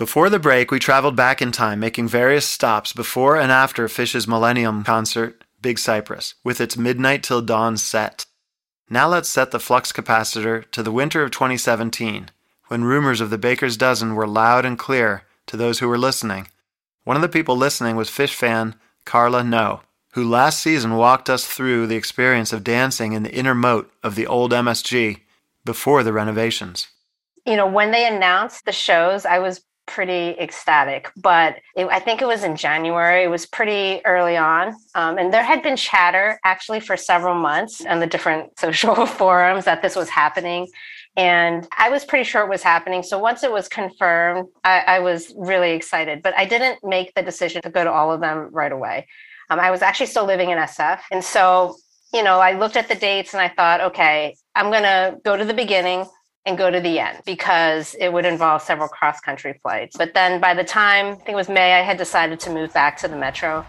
[0.00, 4.26] Before the break, we traveled back in time, making various stops before and after Phish's
[4.26, 8.24] Millennium concert, Big Cypress, with its Midnight Till Dawn set.
[8.88, 12.30] Now let's set the flux capacitor to the winter of 2017,
[12.68, 16.48] when rumors of the Baker's Dozen were loud and clear to those who were listening.
[17.04, 19.82] One of the people listening was Phish fan Carla No,
[20.14, 24.14] who last season walked us through the experience of dancing in the inner moat of
[24.14, 25.18] the old MSG
[25.66, 26.88] before the renovations.
[27.44, 29.60] You know, when they announced the shows, I was
[29.90, 33.24] pretty ecstatic, but it, I think it was in January.
[33.24, 34.74] It was pretty early on.
[34.94, 39.64] Um, and there had been chatter actually for several months on the different social forums
[39.64, 40.68] that this was happening.
[41.16, 43.02] And I was pretty sure it was happening.
[43.02, 47.22] So once it was confirmed, I, I was really excited, but I didn't make the
[47.22, 49.08] decision to go to all of them right away.
[49.50, 51.00] Um, I was actually still living in SF.
[51.10, 51.76] And so,
[52.14, 55.36] you know, I looked at the dates and I thought, okay, I'm going to go
[55.36, 56.06] to the beginning
[56.46, 59.96] and go to the end because it would involve several cross country flights.
[59.96, 62.72] But then by the time, I think it was May, I had decided to move
[62.72, 63.66] back to the metro.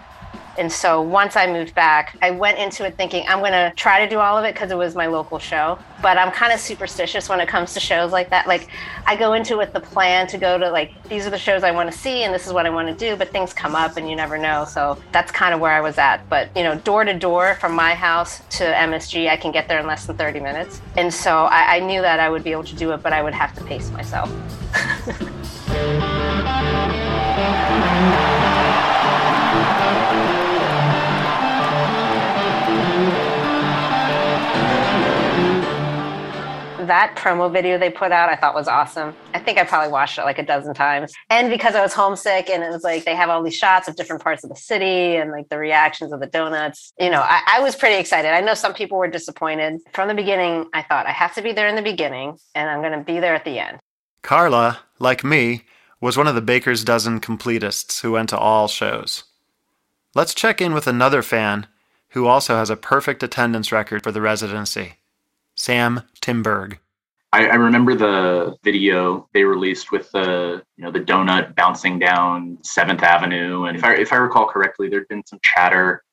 [0.58, 4.04] And so once I moved back, I went into it thinking I'm going to try
[4.04, 5.80] to do all of it because it was my local show.
[6.02, 8.48] But I'm kind of superstitious when it comes to shows like that.
[8.48, 8.68] Like
[9.06, 11.64] I go into it with the plan to go to like these are the shows
[11.64, 13.76] I want to see and this is what I want to do, but things come
[13.76, 14.66] up and you never know.
[14.66, 16.28] So that's kind of where I was at.
[16.30, 19.80] But you know, door to door from my house to MSG, I can get there
[19.80, 20.82] in less than 30 minutes.
[20.98, 23.22] And so I, I knew that I would be able to do it, but I
[23.22, 24.30] would have to pace myself.
[36.92, 39.16] that promo video they put out, I thought was awesome.
[39.34, 41.14] I think I probably watched it like a dozen times.
[41.30, 43.96] And because I was homesick and it was like they have all these shots of
[43.96, 47.44] different parts of the city and like the reactions of the donuts, you know, I,
[47.48, 48.32] I was pretty excited.
[48.32, 49.80] I know some people were disappointed.
[49.94, 52.82] From the beginning, I thought I have to be there in the beginning and I'm
[52.82, 53.80] going to be there at the end.
[54.22, 55.64] Carla, like me,
[56.02, 59.24] was one of the Baker's Dozen completists who went to all shows.
[60.14, 61.68] Let's check in with another fan
[62.10, 64.96] who also has a perfect attendance record for the residency.
[65.62, 66.80] Sam Timberg.
[67.32, 72.58] I, I, remember the video they released with the you know the donut bouncing down
[72.64, 76.04] Seventh Avenue, and if I if I recall correctly, there'd been some chatter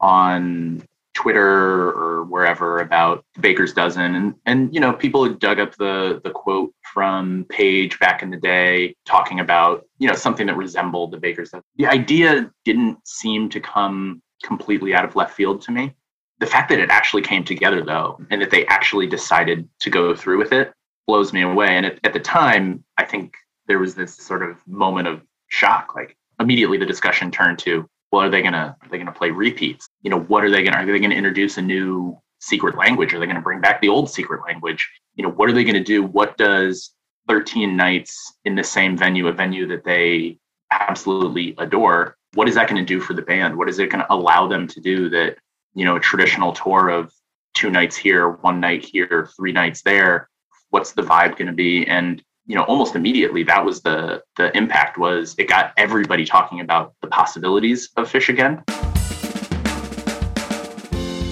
[0.00, 0.82] on
[1.14, 5.76] Twitter or wherever about the Baker's Dozen, and and you know people had dug up
[5.76, 10.56] the the quote from Page back in the day talking about you know something that
[10.56, 11.62] resembled the Baker's Dozen.
[11.76, 15.94] The idea didn't seem to come completely out of left field to me
[16.38, 20.14] the fact that it actually came together though and that they actually decided to go
[20.14, 20.72] through with it
[21.06, 21.68] blows me away.
[21.68, 23.34] And at, at the time i think
[23.66, 28.22] there was this sort of moment of shock like immediately the discussion turned to well
[28.22, 29.88] are they gonna are they gonna play repeats?
[30.02, 33.14] You know what are they gonna are they gonna introduce a new secret language?
[33.14, 34.88] Are they gonna bring back the old secret language?
[35.14, 36.02] You know what are they gonna do?
[36.02, 36.92] What does
[37.28, 40.38] 13 nights in the same venue a venue that they
[40.70, 43.56] absolutely adore what is that going to do for the band?
[43.56, 45.38] What is it going to allow them to do that
[45.76, 47.12] you know a traditional tour of
[47.54, 50.28] two nights here one night here three nights there
[50.70, 51.86] what's the vibe going to be?
[51.86, 56.60] And you know almost immediately that was the the impact was it got everybody talking
[56.60, 58.62] about the possibilities of Phish again.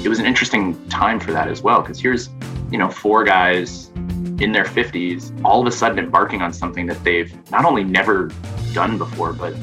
[0.04, 2.30] It was an interesting time for that as well because here's
[2.70, 3.90] you know four guys
[4.40, 8.30] in their 50s all of a sudden embarking on something that they've not only never
[8.72, 9.54] done before but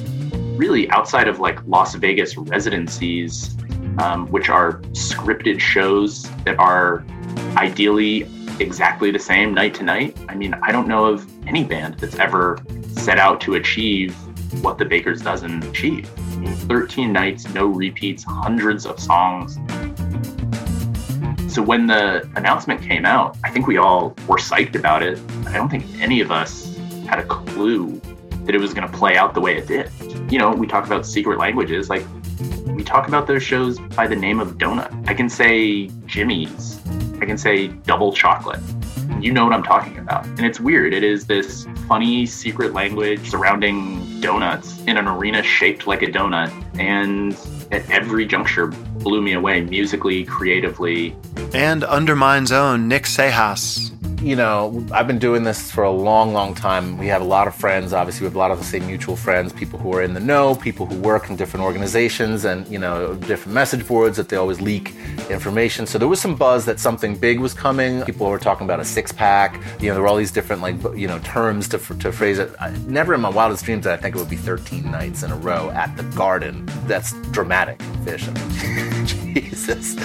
[0.55, 3.57] really outside of like las vegas residencies
[3.99, 7.03] um, which are scripted shows that are
[7.57, 8.27] ideally
[8.59, 10.15] exactly the same night to night.
[10.29, 12.59] I mean, I don't know of any band that's ever
[12.93, 14.15] set out to achieve
[14.63, 16.09] what the Baker's Dozen achieve.
[16.33, 19.57] I mean, 13 nights, no repeats, hundreds of songs.
[21.51, 25.19] So when the announcement came out, I think we all were psyched about it.
[25.47, 27.99] I don't think any of us had a clue
[28.45, 29.91] that it was going to play out the way it did.
[30.31, 32.05] You know, we talk about secret languages, like
[32.65, 35.09] we talk about those shows by the name of donut.
[35.09, 36.79] I can say Jimmy's.
[37.19, 38.59] I can say double chocolate.
[39.19, 40.25] You know what I'm talking about.
[40.25, 40.93] And it's weird.
[40.93, 46.51] It is this funny secret language surrounding donuts in an arena shaped like a donut.
[46.79, 47.33] And
[47.71, 51.15] at every juncture blew me away musically, creatively.
[51.53, 53.91] And Undermine's own Nick Cejas
[54.21, 56.97] you know, I've been doing this for a long, long time.
[56.97, 57.91] We have a lot of friends.
[57.91, 60.19] Obviously, we have a lot of the same mutual friends, people who are in the
[60.19, 64.37] know, people who work in different organizations and, you know, different message boards that they
[64.37, 64.93] always leak
[65.29, 65.87] information.
[65.87, 68.03] So there was some buzz that something big was coming.
[68.03, 69.55] People were talking about a six pack.
[69.79, 72.53] You know, there were all these different, like, you know, terms to, to phrase it.
[72.59, 75.31] I, never in my wildest dreams did I think it would be 13 nights in
[75.31, 76.69] a row at the garden.
[76.85, 79.17] That's dramatic, Phish.
[79.33, 79.95] Jesus.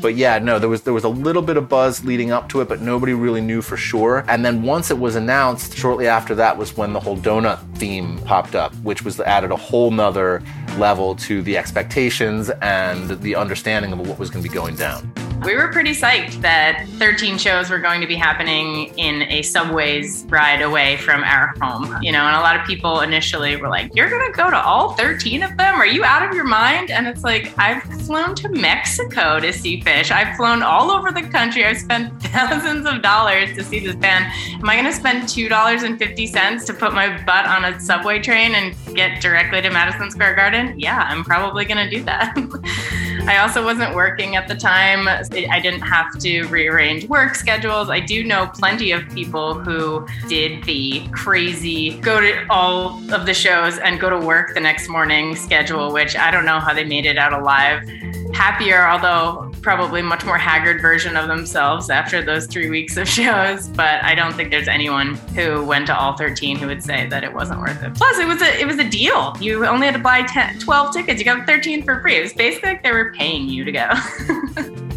[0.00, 2.60] But yeah, no, there was there was a little bit of buzz leading up to
[2.60, 4.24] it, but nobody really knew for sure.
[4.28, 8.18] And then once it was announced, shortly after that was when the whole donut theme
[8.20, 10.42] popped up, which was added a whole nother
[10.78, 15.12] level to the expectations and the understanding of what was going to be going down.
[15.44, 20.26] We were pretty psyched that 13 shows were going to be happening in a subways
[20.28, 21.96] ride away from our home.
[22.02, 24.62] You know, and a lot of people initially were like, You're going to go to
[24.62, 25.76] all 13 of them?
[25.76, 26.90] Are you out of your mind?
[26.90, 30.10] And it's like, I've flown to Mexico to see Phish.
[30.10, 31.64] I've flown all over the country.
[31.64, 34.26] I've spent thousands of dollars to see this band.
[34.60, 38.76] Am I going to spend $2.50 to put my butt on a subway train and
[38.94, 40.59] get directly to Madison Square Garden?
[40.76, 42.34] Yeah, I'm probably going to do that.
[43.26, 45.06] I also wasn't working at the time.
[45.06, 47.90] I didn't have to rearrange work schedules.
[47.90, 53.34] I do know plenty of people who did the crazy go to all of the
[53.34, 56.84] shows and go to work the next morning schedule, which I don't know how they
[56.84, 57.88] made it out alive.
[58.32, 63.68] Happier, although probably much more haggard version of themselves after those three weeks of shows.
[63.68, 67.24] But I don't think there's anyone who went to all 13 who would say that
[67.24, 67.94] it wasn't worth it.
[67.94, 69.36] Plus, it was a it was a deal.
[69.40, 71.18] You only had to buy 10, 12 tickets.
[71.18, 72.16] You got 13 for free.
[72.16, 73.90] It was basically like they were paying you to go.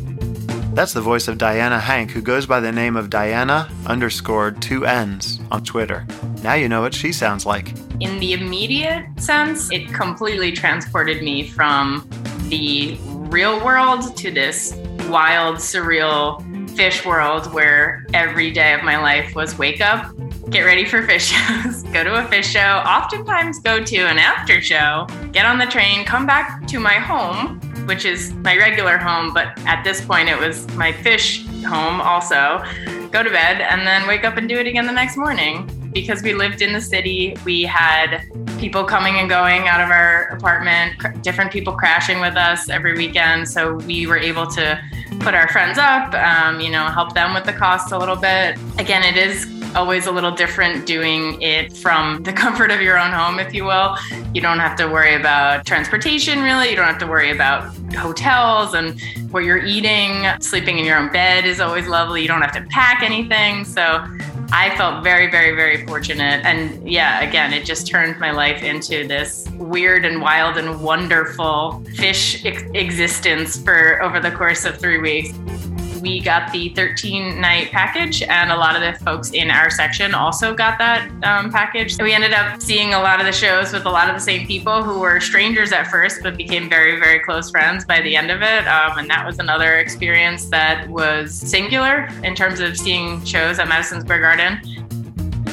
[0.73, 4.87] That's the voice of Diana Hank, who goes by the name of Diana underscored two
[4.87, 6.03] N's on Twitter.
[6.41, 7.73] Now you know what she sounds like.
[7.99, 12.09] In the immediate sense, it completely transported me from
[12.49, 12.97] the
[13.33, 14.75] real world to this
[15.09, 16.39] wild, surreal
[16.75, 20.13] Phish world where every day of my life was wake up,
[20.51, 21.31] get ready for Phish
[21.63, 25.65] shows, go to a Phish show, oftentimes go to an after show, get on the
[25.65, 30.29] train, come back to my home, which is my regular home, but at this point
[30.29, 32.63] it was my Phish home also,
[33.09, 35.67] go to bed, and then wake up and do it again the next morning.
[35.93, 38.23] Because we lived in the city, we had
[38.59, 42.93] people coming and going out of our apartment, cr- different people crashing with us every
[42.93, 43.47] weekend.
[43.47, 44.81] So we were able to
[45.19, 48.57] put our friends up, um, you know, help them with the cost a little bit.
[48.79, 49.45] Again, it is
[49.75, 53.65] always a little different doing it from the comfort of your own home, if you
[53.65, 53.95] will.
[54.33, 56.69] You don't have to worry about transportation, really.
[56.69, 58.99] You don't have to worry about hotels and
[59.31, 60.25] where you're eating.
[60.39, 62.21] Sleeping in your own bed is always lovely.
[62.21, 63.65] You don't have to pack anything.
[63.65, 64.03] So
[64.51, 66.45] I felt very, very, very fortunate.
[66.45, 71.83] And yeah, again, it just turned my life into this weird and wild and wonderful
[71.95, 75.33] Phish ex- existence for over the course of three weeks
[76.03, 80.13] we got the 13 night package, and a lot of the folks in our section
[80.13, 81.97] also got that um, package.
[81.97, 84.45] we ended up seeing a lot of the shows with a lot of the same
[84.45, 88.31] people who were strangers at first, but became very, very close friends by the end
[88.31, 88.67] of it.
[88.67, 93.69] Um, and that was another experience that was singular in terms of seeing shows at
[93.69, 94.59] Madison Square Garden.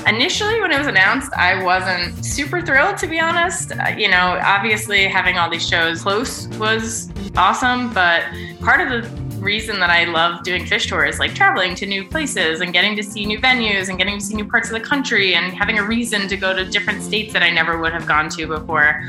[0.09, 3.71] Initially, when it was announced, I wasn't super thrilled, to be honest.
[3.71, 8.25] Uh, you know, obviously, having all these shows close was awesome, but
[8.61, 12.61] part of the reason that I love doing Phish tours, like traveling to new places
[12.61, 15.35] and getting to see new venues and getting to see new parts of the country
[15.35, 18.29] and having a reason to go to different states that I never would have gone
[18.31, 19.03] to before.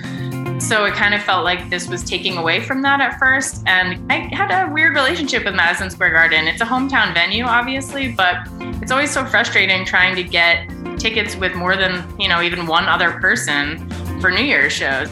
[0.59, 3.63] So it kind of felt like this was taking away from that at first.
[3.65, 6.47] And I had a weird relationship with Madison Square Garden.
[6.47, 8.47] It's a hometown venue, obviously, but
[8.81, 10.69] it's always so frustrating trying to get
[10.99, 13.89] tickets with more than, you know, even one other person
[14.21, 15.09] for New Year's shows.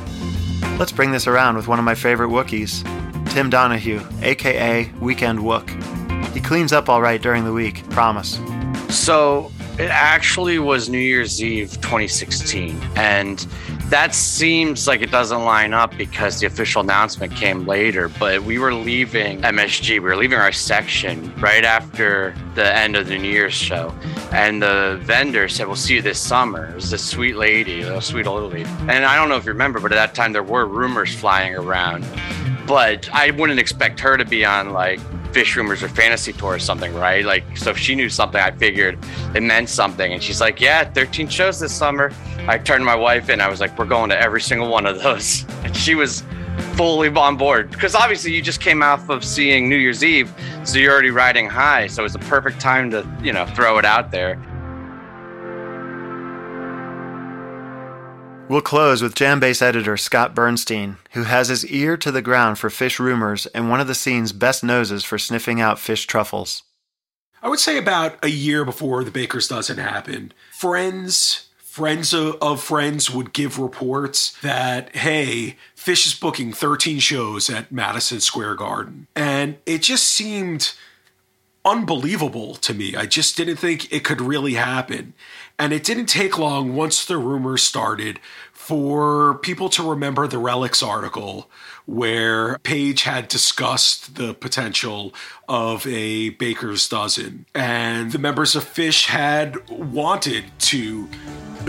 [0.78, 2.84] Let's bring this around with one of my favorite Wookiees,
[3.30, 5.70] Tim Donahue, aka Weekend Wook.
[6.34, 8.40] He cleans up all right during the week, promise.
[8.90, 12.80] So it actually was New Year's Eve 2016.
[12.96, 13.40] And
[13.90, 18.10] that seems like it doesn't line up because the official announcement came later.
[18.10, 23.08] But we were leaving MSG, we were leaving our section right after the end of
[23.08, 23.94] the New Year's show.
[24.32, 26.72] And the vendor said, We'll see you this summer.
[26.72, 28.70] It was this sweet lady, a sweet old lady.
[28.88, 31.56] And I don't know if you remember, but at that time there were rumors flying
[31.56, 32.06] around.
[32.70, 35.00] But I wouldn't expect her to be on like
[35.34, 37.26] Phish rumors or fantasy tour or something, right?
[37.26, 39.00] Like, so if she knew something, I figured
[39.34, 40.14] it meant something.
[40.14, 42.12] And she's like, Yeah, 13 shows this summer.
[42.48, 44.86] I turned to my wife and I was like, We're going to every single one
[44.86, 45.46] of those.
[45.64, 46.24] And she was
[46.76, 50.32] fully on board because obviously you just came off of seeing New Year's Eve,
[50.64, 51.88] so you're already riding high.
[51.88, 54.42] So it's a perfect time to, you know, throw it out there.
[58.50, 62.70] We'll close with Jambase editor Scott Bernstein, who has his ear to the ground for
[62.70, 66.64] Phish rumors and one of the scene's best noses for sniffing out Phish truffles.
[67.44, 72.60] I would say about a year before the Baker's dozen happened, friends, friends of, of
[72.60, 79.06] friends would give reports that, hey, Phish is booking 13 shows at Madison Square Garden.
[79.16, 80.74] And it just seemed
[81.64, 82.96] unbelievable to me.
[82.96, 85.14] I just didn't think it could really happen.
[85.60, 88.22] And it didn't take long once the rumors started
[88.54, 91.50] for people to remember the Relix article
[91.86, 95.14] where Page had discussed the potential
[95.50, 97.46] of a baker's dozen.
[97.54, 101.10] And the members of Phish had wanted to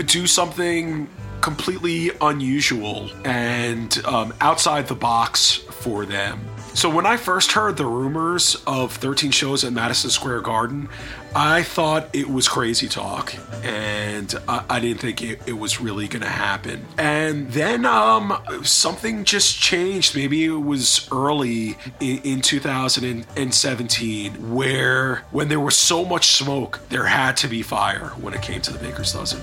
[0.05, 1.09] do something
[1.41, 6.50] completely unusual and um, outside the box for them.
[6.73, 10.87] So when I first heard the rumors of 13 shows at Madison Square Garden,
[11.35, 16.07] I thought it was crazy talk, and I, I didn't think it, it was really
[16.07, 16.85] going to happen.
[16.97, 20.15] And then um, something just changed.
[20.15, 27.05] Maybe it was early in, in 2017, where when there was so much smoke, there
[27.05, 29.41] had to be fire when it came to the Baker's Dozen.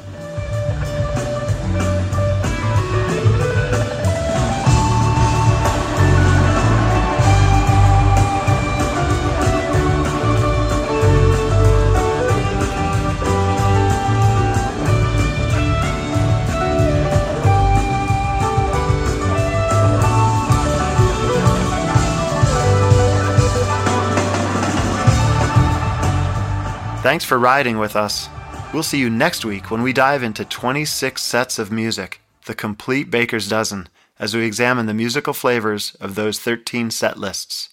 [27.09, 28.29] Thanks for riding with us.
[28.75, 33.11] We'll see you next week when we dive into 26 sets of music, the complete
[33.11, 33.89] Baker's Dozen,
[34.19, 37.71] as we examine the musical flavors of those 13 set lists.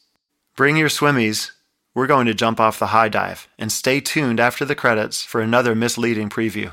[0.55, 1.51] Bring your swimmies.
[1.93, 5.41] We're going to jump off the high dive, and stay tuned after the credits for
[5.41, 6.71] another misleading preview.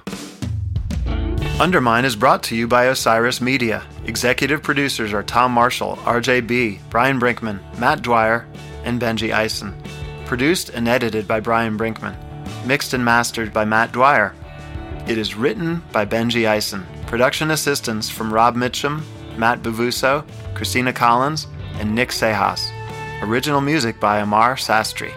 [1.60, 3.82] Undermine is brought to you by Osiris Media.
[4.06, 8.46] Executive producers are Tom Marshall, RJB, Brian Brinkman, Matt Dwyer,
[8.84, 9.74] and Benjy Eisen.
[10.26, 12.16] Produced and edited by Brian Brinkman
[12.64, 14.34] mixed and mastered by Matt Dwyer.
[15.06, 16.86] It is written by Benjy Eisen.
[17.06, 19.02] Production assistance from Rob Mitchum,
[19.36, 22.70] Matt Bavuso, Christina Collins, and Nick Sejas.
[23.22, 25.12] Original music by Amar Sastry.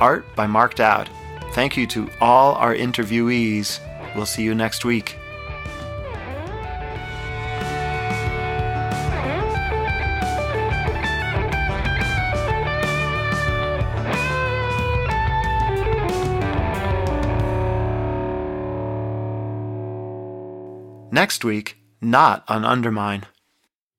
[0.00, 1.08] Art by Mark Dowd.
[1.52, 3.80] Thank you to all our interviewees.
[4.14, 5.19] We'll see you next week.
[21.20, 23.26] Next week, not on Undermine.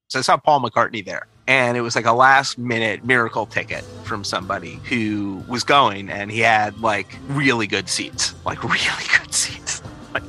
[0.07, 1.27] So I saw Paul McCartney there.
[1.45, 6.31] And it was like a last minute miracle ticket from somebody who was going and
[6.31, 9.83] he had like really good seats, like really good seats,
[10.15, 10.23] like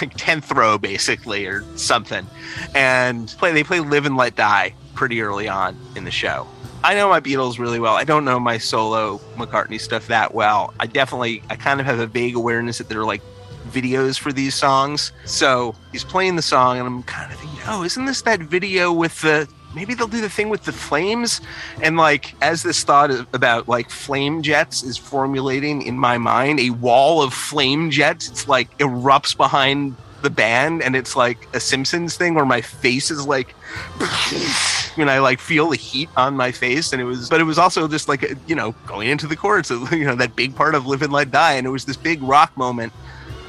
[0.00, 2.26] like 10th row basically or something.
[2.74, 6.48] And play, they play Live and Let Die pretty early on in the show.
[6.82, 7.94] I know my Beatles really well.
[7.94, 10.72] I don't know my solo McCartney stuff that well.
[10.80, 13.20] I definitely, I kind of have a vague awareness that they're like
[13.66, 15.12] videos for these songs.
[15.24, 18.92] So he's playing the song, and I'm kind of thinking, oh, isn't this that video
[18.92, 21.40] with the maybe they'll do the thing with the flames?
[21.82, 26.70] And like, as this thought about like flame jets is formulating in my mind, a
[26.70, 32.16] wall of flame jets, it's like erupts behind the band, and it's like a Simpsons
[32.16, 33.54] thing where my face is like.
[34.96, 37.58] when I like feel the heat on my face, and it was, but it was
[37.58, 40.86] also just like you know going into the chorus, you know that big part of
[40.86, 42.92] "Live and Let Die," and it was this big rock moment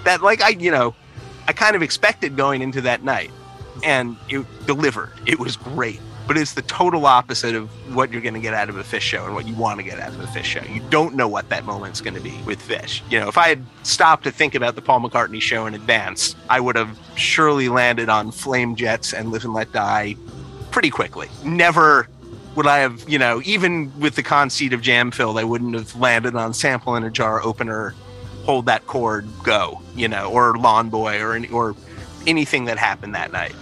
[0.08, 0.96] that like I you know
[1.48, 3.32] I kind of expected going into that night,
[3.84, 5.14] and it delivered.
[5.26, 8.68] It was great, but it's the total opposite of what you're going to get out
[8.68, 10.62] of a Phish show and what you want to get out of a Phish show.
[10.64, 13.02] You don't know what that moment's going to be with Phish.
[13.10, 16.36] You know, if I had stopped to think about the Paul McCartney show in advance,
[16.50, 20.16] I would have surely landed on Flame Jets and Live and Let Die
[20.72, 21.30] pretty quickly.
[21.46, 22.10] Never
[22.56, 25.96] would I have, you know, even with the conceit of jam filled, I wouldn't have
[25.96, 27.94] landed on sample in a jar opener
[28.48, 31.76] hold that chord go, you know, or Lawn Boy or any, or
[32.28, 33.56] anything that happened that night.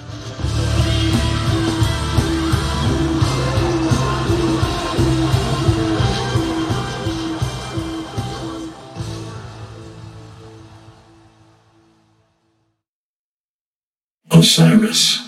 [14.31, 15.21] Osiris.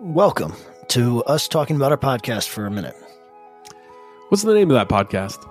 [0.00, 0.52] Welcome
[0.88, 2.94] to us talking about our podcast for a minute.
[4.28, 5.50] What's the name of that podcast?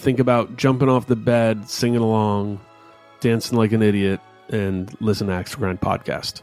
[0.00, 2.58] Think about jumping off the bed, singing along,
[3.20, 6.40] dancing like an idiot, and listen to Axe Grind podcast.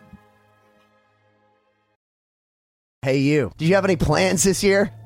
[3.02, 3.52] Hey, you.
[3.58, 4.92] Do you have any plans this year?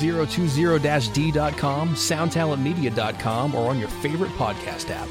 [0.00, 5.08] 2020-d.com, soundtalentmedia.com, or on your favorite podcast app.